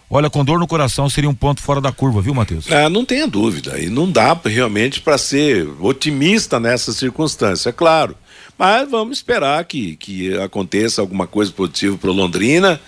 [0.09, 2.71] olha, com dor no coração seria um ponto fora da curva, viu, Matheus?
[2.71, 3.79] Ah, não tenha dúvida.
[3.79, 8.15] E não dá realmente para ser otimista nessa circunstância, é claro.
[8.57, 12.79] Mas vamos esperar que, que aconteça alguma coisa positiva para Londrina.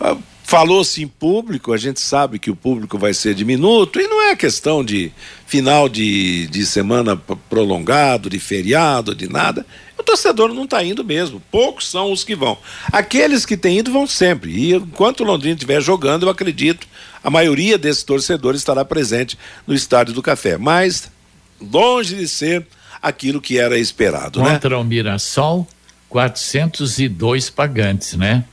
[0.00, 0.16] Ah,
[0.50, 4.36] Falou-se em público, a gente sabe que o público vai ser diminuto, e não é
[4.36, 5.12] questão de
[5.46, 7.16] final de, de semana
[7.48, 9.66] prolongado, de feriado, de nada.
[9.98, 11.42] O torcedor não está indo mesmo.
[11.50, 12.56] Poucos são os que vão.
[12.92, 14.50] Aqueles que têm ido vão sempre.
[14.50, 16.86] E enquanto o Londrina estiver jogando, eu acredito,
[17.22, 20.56] a maioria desses torcedores estará presente no Estádio do Café.
[20.56, 21.10] Mas
[21.60, 22.66] longe de ser
[23.02, 24.52] aquilo que era esperado, né?
[24.52, 25.66] Contra o Mirassol,
[26.08, 28.44] 402 pagantes, né?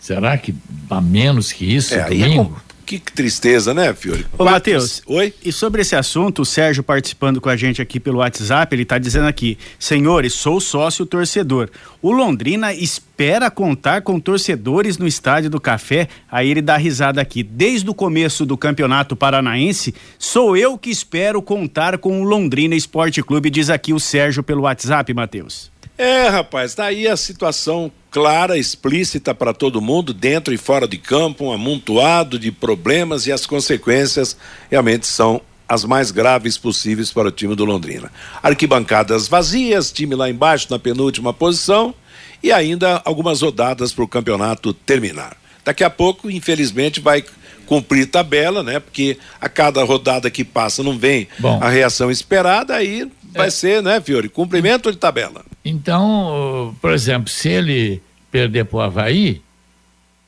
[0.00, 0.54] Será que
[0.88, 2.62] a menos que isso, É, é domingo?
[2.98, 4.26] Que tristeza, né, Fiore?
[4.36, 5.02] Ô, Matheus.
[5.06, 5.32] Oi?
[5.44, 8.98] E sobre esse assunto, o Sérgio participando com a gente aqui pelo WhatsApp, ele está
[8.98, 11.68] dizendo aqui: Senhores, sou sócio torcedor.
[12.02, 16.08] O Londrina espera contar com torcedores no Estádio do Café.
[16.30, 17.42] Aí ele dá risada aqui.
[17.42, 23.22] Desde o começo do Campeonato Paranaense, sou eu que espero contar com o Londrina Esporte
[23.22, 25.69] Clube, diz aqui o Sérgio pelo WhatsApp, Matheus.
[26.00, 30.96] É, rapaz, tá aí a situação clara, explícita para todo mundo, dentro e fora de
[30.96, 34.34] campo, um amontoado de problemas e as consequências
[34.70, 38.10] realmente são as mais graves possíveis para o time do Londrina.
[38.42, 41.94] Arquibancadas vazias, time lá embaixo na penúltima posição
[42.42, 45.36] e ainda algumas rodadas para o campeonato terminar.
[45.62, 47.22] Daqui a pouco, infelizmente, vai
[47.66, 48.80] cumprir tabela, né?
[48.80, 51.58] Porque a cada rodada que passa não vem Bom.
[51.62, 54.30] a reação esperada, aí vai ser, né, Fiore?
[54.30, 55.49] Cumprimento de tabela.
[55.64, 59.42] Então, por exemplo, se ele perder para o Havaí,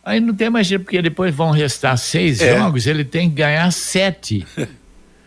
[0.04, 2.56] aí não tem mais jeito, porque depois vão restar seis É.
[2.58, 4.46] jogos, ele tem que ganhar sete.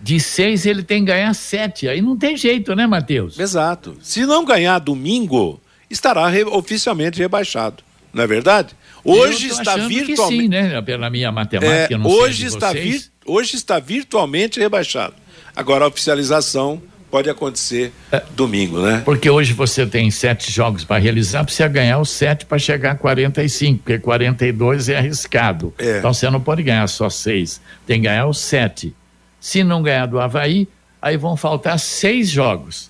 [0.01, 1.88] De seis, ele tem que ganhar sete.
[1.88, 3.39] Aí não tem jeito, né, Matheus?
[3.39, 3.97] Exato.
[4.03, 7.82] Se não ganhar domingo, estará re- oficialmente rebaixado.
[8.14, 8.76] Não é verdade?
[9.03, 10.41] Hoje está virtualmente.
[10.43, 10.80] sim, né?
[10.84, 15.16] Pela minha matemática, É, eu não sei hoje, está vir- hoje está virtualmente rebaixado.
[15.56, 18.22] Agora a oficialização pode acontecer É.
[18.36, 19.01] domingo, né?
[19.06, 22.95] Porque hoje você tem sete jogos para realizar, precisa ganhar os sete para chegar a
[22.95, 25.74] 45, porque 42 é arriscado.
[25.78, 25.99] É.
[25.99, 28.93] Então você não pode ganhar só seis, tem que ganhar os sete.
[29.39, 30.68] Se não ganhar do Havaí,
[31.01, 32.89] aí vão faltar seis jogos.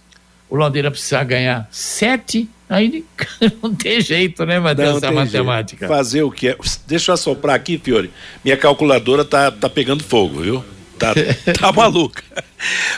[0.50, 3.04] O Londrina precisa ganhar sete, aí
[3.62, 5.86] não tem jeito, né, Matheus, essa tem matemática.
[5.88, 5.94] jeito.
[5.98, 6.58] Fazer o que é.
[6.88, 8.12] Deixa eu assoprar aqui, Fiore.
[8.44, 10.64] Minha calculadora tá, tá pegando fogo, viu?
[10.98, 11.14] Tá,
[11.60, 12.24] tá maluca.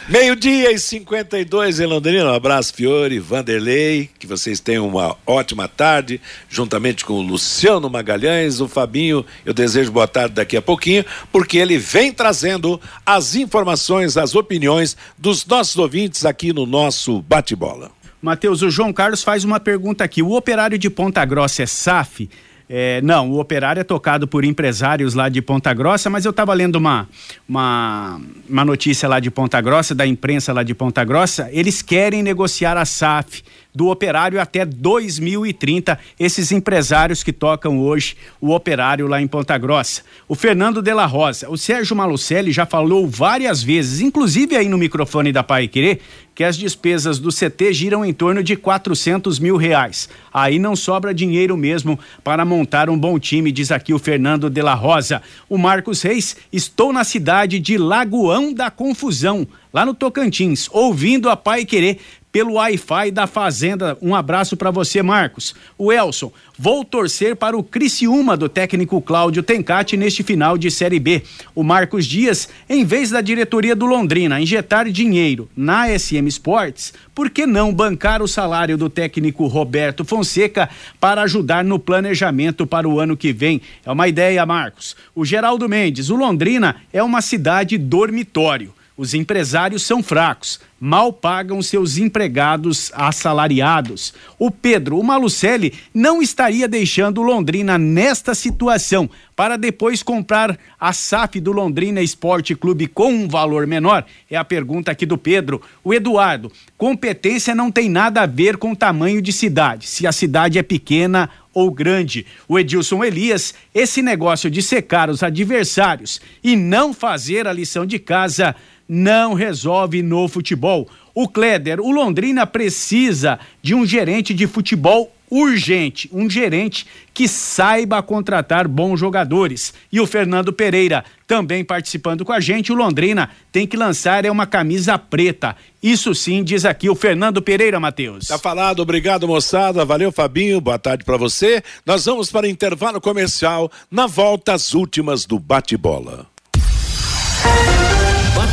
[0.08, 2.32] Meio-dia e 52 em Londrina.
[2.32, 4.10] Um abraço, Fiore, Vanderlei.
[4.18, 9.26] Que vocês tenham uma ótima tarde, juntamente com o Luciano Magalhães, o Fabinho.
[9.46, 14.96] Eu desejo boa tarde daqui a pouquinho, porque ele vem trazendo as informações, as opiniões
[15.18, 17.92] dos nossos ouvintes aqui no nosso bate-bola.
[18.22, 20.24] Matheus, o João Carlos faz uma pergunta aqui.
[20.24, 22.30] O operário de Ponta Grossa é SAF?
[22.70, 26.54] É, não, o operário é tocado por empresários lá de Ponta Grossa, mas eu estava
[26.54, 27.08] lendo uma,
[27.48, 31.50] uma, uma notícia lá de Ponta Grossa, da imprensa lá de Ponta Grossa.
[31.52, 33.42] Eles querem negociar a SAF
[33.78, 40.02] do operário até 2030, esses empresários que tocam hoje o operário lá em Ponta Grossa.
[40.28, 44.80] O Fernando de la Rosa, o Sérgio Malucelli já falou várias vezes, inclusive aí no
[44.80, 46.00] microfone da Pai Querer,
[46.34, 50.08] que as despesas do CT giram em torno de 400 mil reais.
[50.32, 54.62] Aí não sobra dinheiro mesmo para montar um bom time, diz aqui o Fernando de
[54.62, 55.20] la Rosa.
[55.50, 61.36] O Marcos Reis, estou na cidade de Lagoão da Confusão, lá no Tocantins, ouvindo a
[61.36, 61.98] Pai Querer
[62.38, 63.98] pelo Wi-Fi da Fazenda.
[64.00, 65.56] Um abraço para você, Marcos.
[65.76, 71.00] O Elson, vou torcer para o Criciúma do técnico Cláudio Tencati neste final de Série
[71.00, 71.24] B.
[71.56, 77.32] O Marcos Dias, em vez da diretoria do Londrina injetar dinheiro na SM Sports, por
[77.32, 80.70] que não bancar o salário do técnico Roberto Fonseca
[81.00, 83.60] para ajudar no planejamento para o ano que vem?
[83.84, 84.96] É uma ideia, Marcos.
[85.16, 88.77] O Geraldo Mendes, o Londrina é uma cidade dormitório.
[88.98, 94.12] Os empresários são fracos, mal pagam seus empregados assalariados.
[94.40, 101.40] O Pedro, o Malucelli, não estaria deixando Londrina nesta situação para depois comprar a SAF
[101.40, 104.04] do Londrina Esporte Clube com um valor menor?
[104.32, 105.62] É a pergunta aqui do Pedro.
[105.84, 110.58] O Eduardo, competência não tem nada a ver com tamanho de cidade, se a cidade
[110.58, 112.26] é pequena ou grande.
[112.48, 118.00] O Edilson Elias, esse negócio de secar os adversários e não fazer a lição de
[118.00, 118.56] casa
[118.88, 120.88] não resolve no futebol.
[121.14, 128.02] O Kleder, o Londrina precisa de um gerente de futebol urgente, um gerente que saiba
[128.02, 129.74] contratar bons jogadores.
[129.92, 134.32] E o Fernando Pereira, também participando com a gente, o Londrina tem que lançar é
[134.32, 135.56] uma camisa preta.
[135.84, 138.28] Isso sim, diz aqui o Fernando Pereira, Matheus.
[138.28, 141.62] Tá falado, obrigado moçada, valeu Fabinho, boa tarde para você.
[141.86, 146.28] Nós vamos para intervalo comercial, na volta às últimas do bate-bola.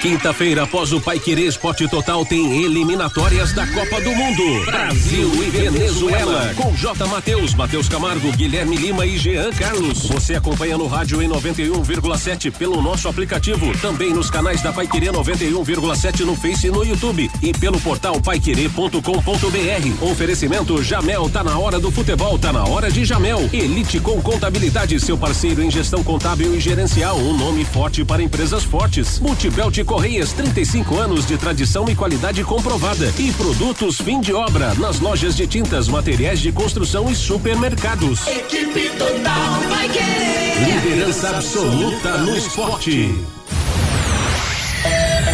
[0.00, 4.64] Quinta-feira, após o Pai Querer Esporte Total, tem eliminatórias da Copa do Mundo.
[4.66, 6.52] Brasil e Venezuela.
[6.56, 7.06] Com J.
[7.06, 10.08] Matheus, Matheus Camargo, Guilherme Lima e Jean Carlos.
[10.08, 13.70] Você acompanha no rádio em 91,7 pelo nosso aplicativo.
[13.78, 17.30] Também nos canais da Pai Querer 91,7 no Face e no YouTube.
[17.42, 20.04] E pelo portal paiquerer.com.br.
[20.10, 23.48] Oferecimento Jamel, tá na hora do futebol, tá na hora de Jamel.
[23.52, 27.18] Elite com contabilidade, seu parceiro em gestão contábil e gerencial.
[27.18, 29.20] Um nome forte para empresas fortes.
[29.20, 33.12] Multibelt Correias, 35 anos de tradição e qualidade comprovada.
[33.18, 38.26] E produtos fim de obra nas lojas de tintas, materiais de construção e supermercados.
[38.26, 40.84] Equipe total vai querer.
[40.84, 43.14] Liderança absoluta no esporte.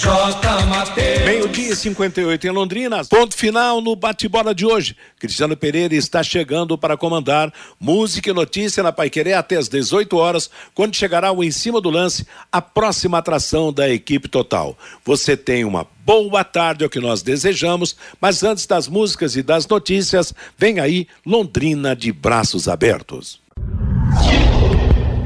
[0.00, 0.64] J.
[0.66, 1.24] Mateus.
[1.24, 3.04] Meio-dia e 58 em Londrina.
[3.04, 4.94] Ponto final no bate-bola de hoje.
[5.18, 10.48] Cristiano Pereira está chegando para comandar música e notícia na Paiquerê até às 18 horas,
[10.72, 14.78] quando chegará o Em Cima do Lance, a próxima atração da equipe total.
[15.04, 19.42] Você tem uma boa tarde, é o que nós desejamos, mas antes das músicas e
[19.42, 23.40] das notícias, vem aí Londrina de braços abertos.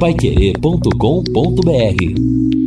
[0.00, 2.61] Paiquerê.com.br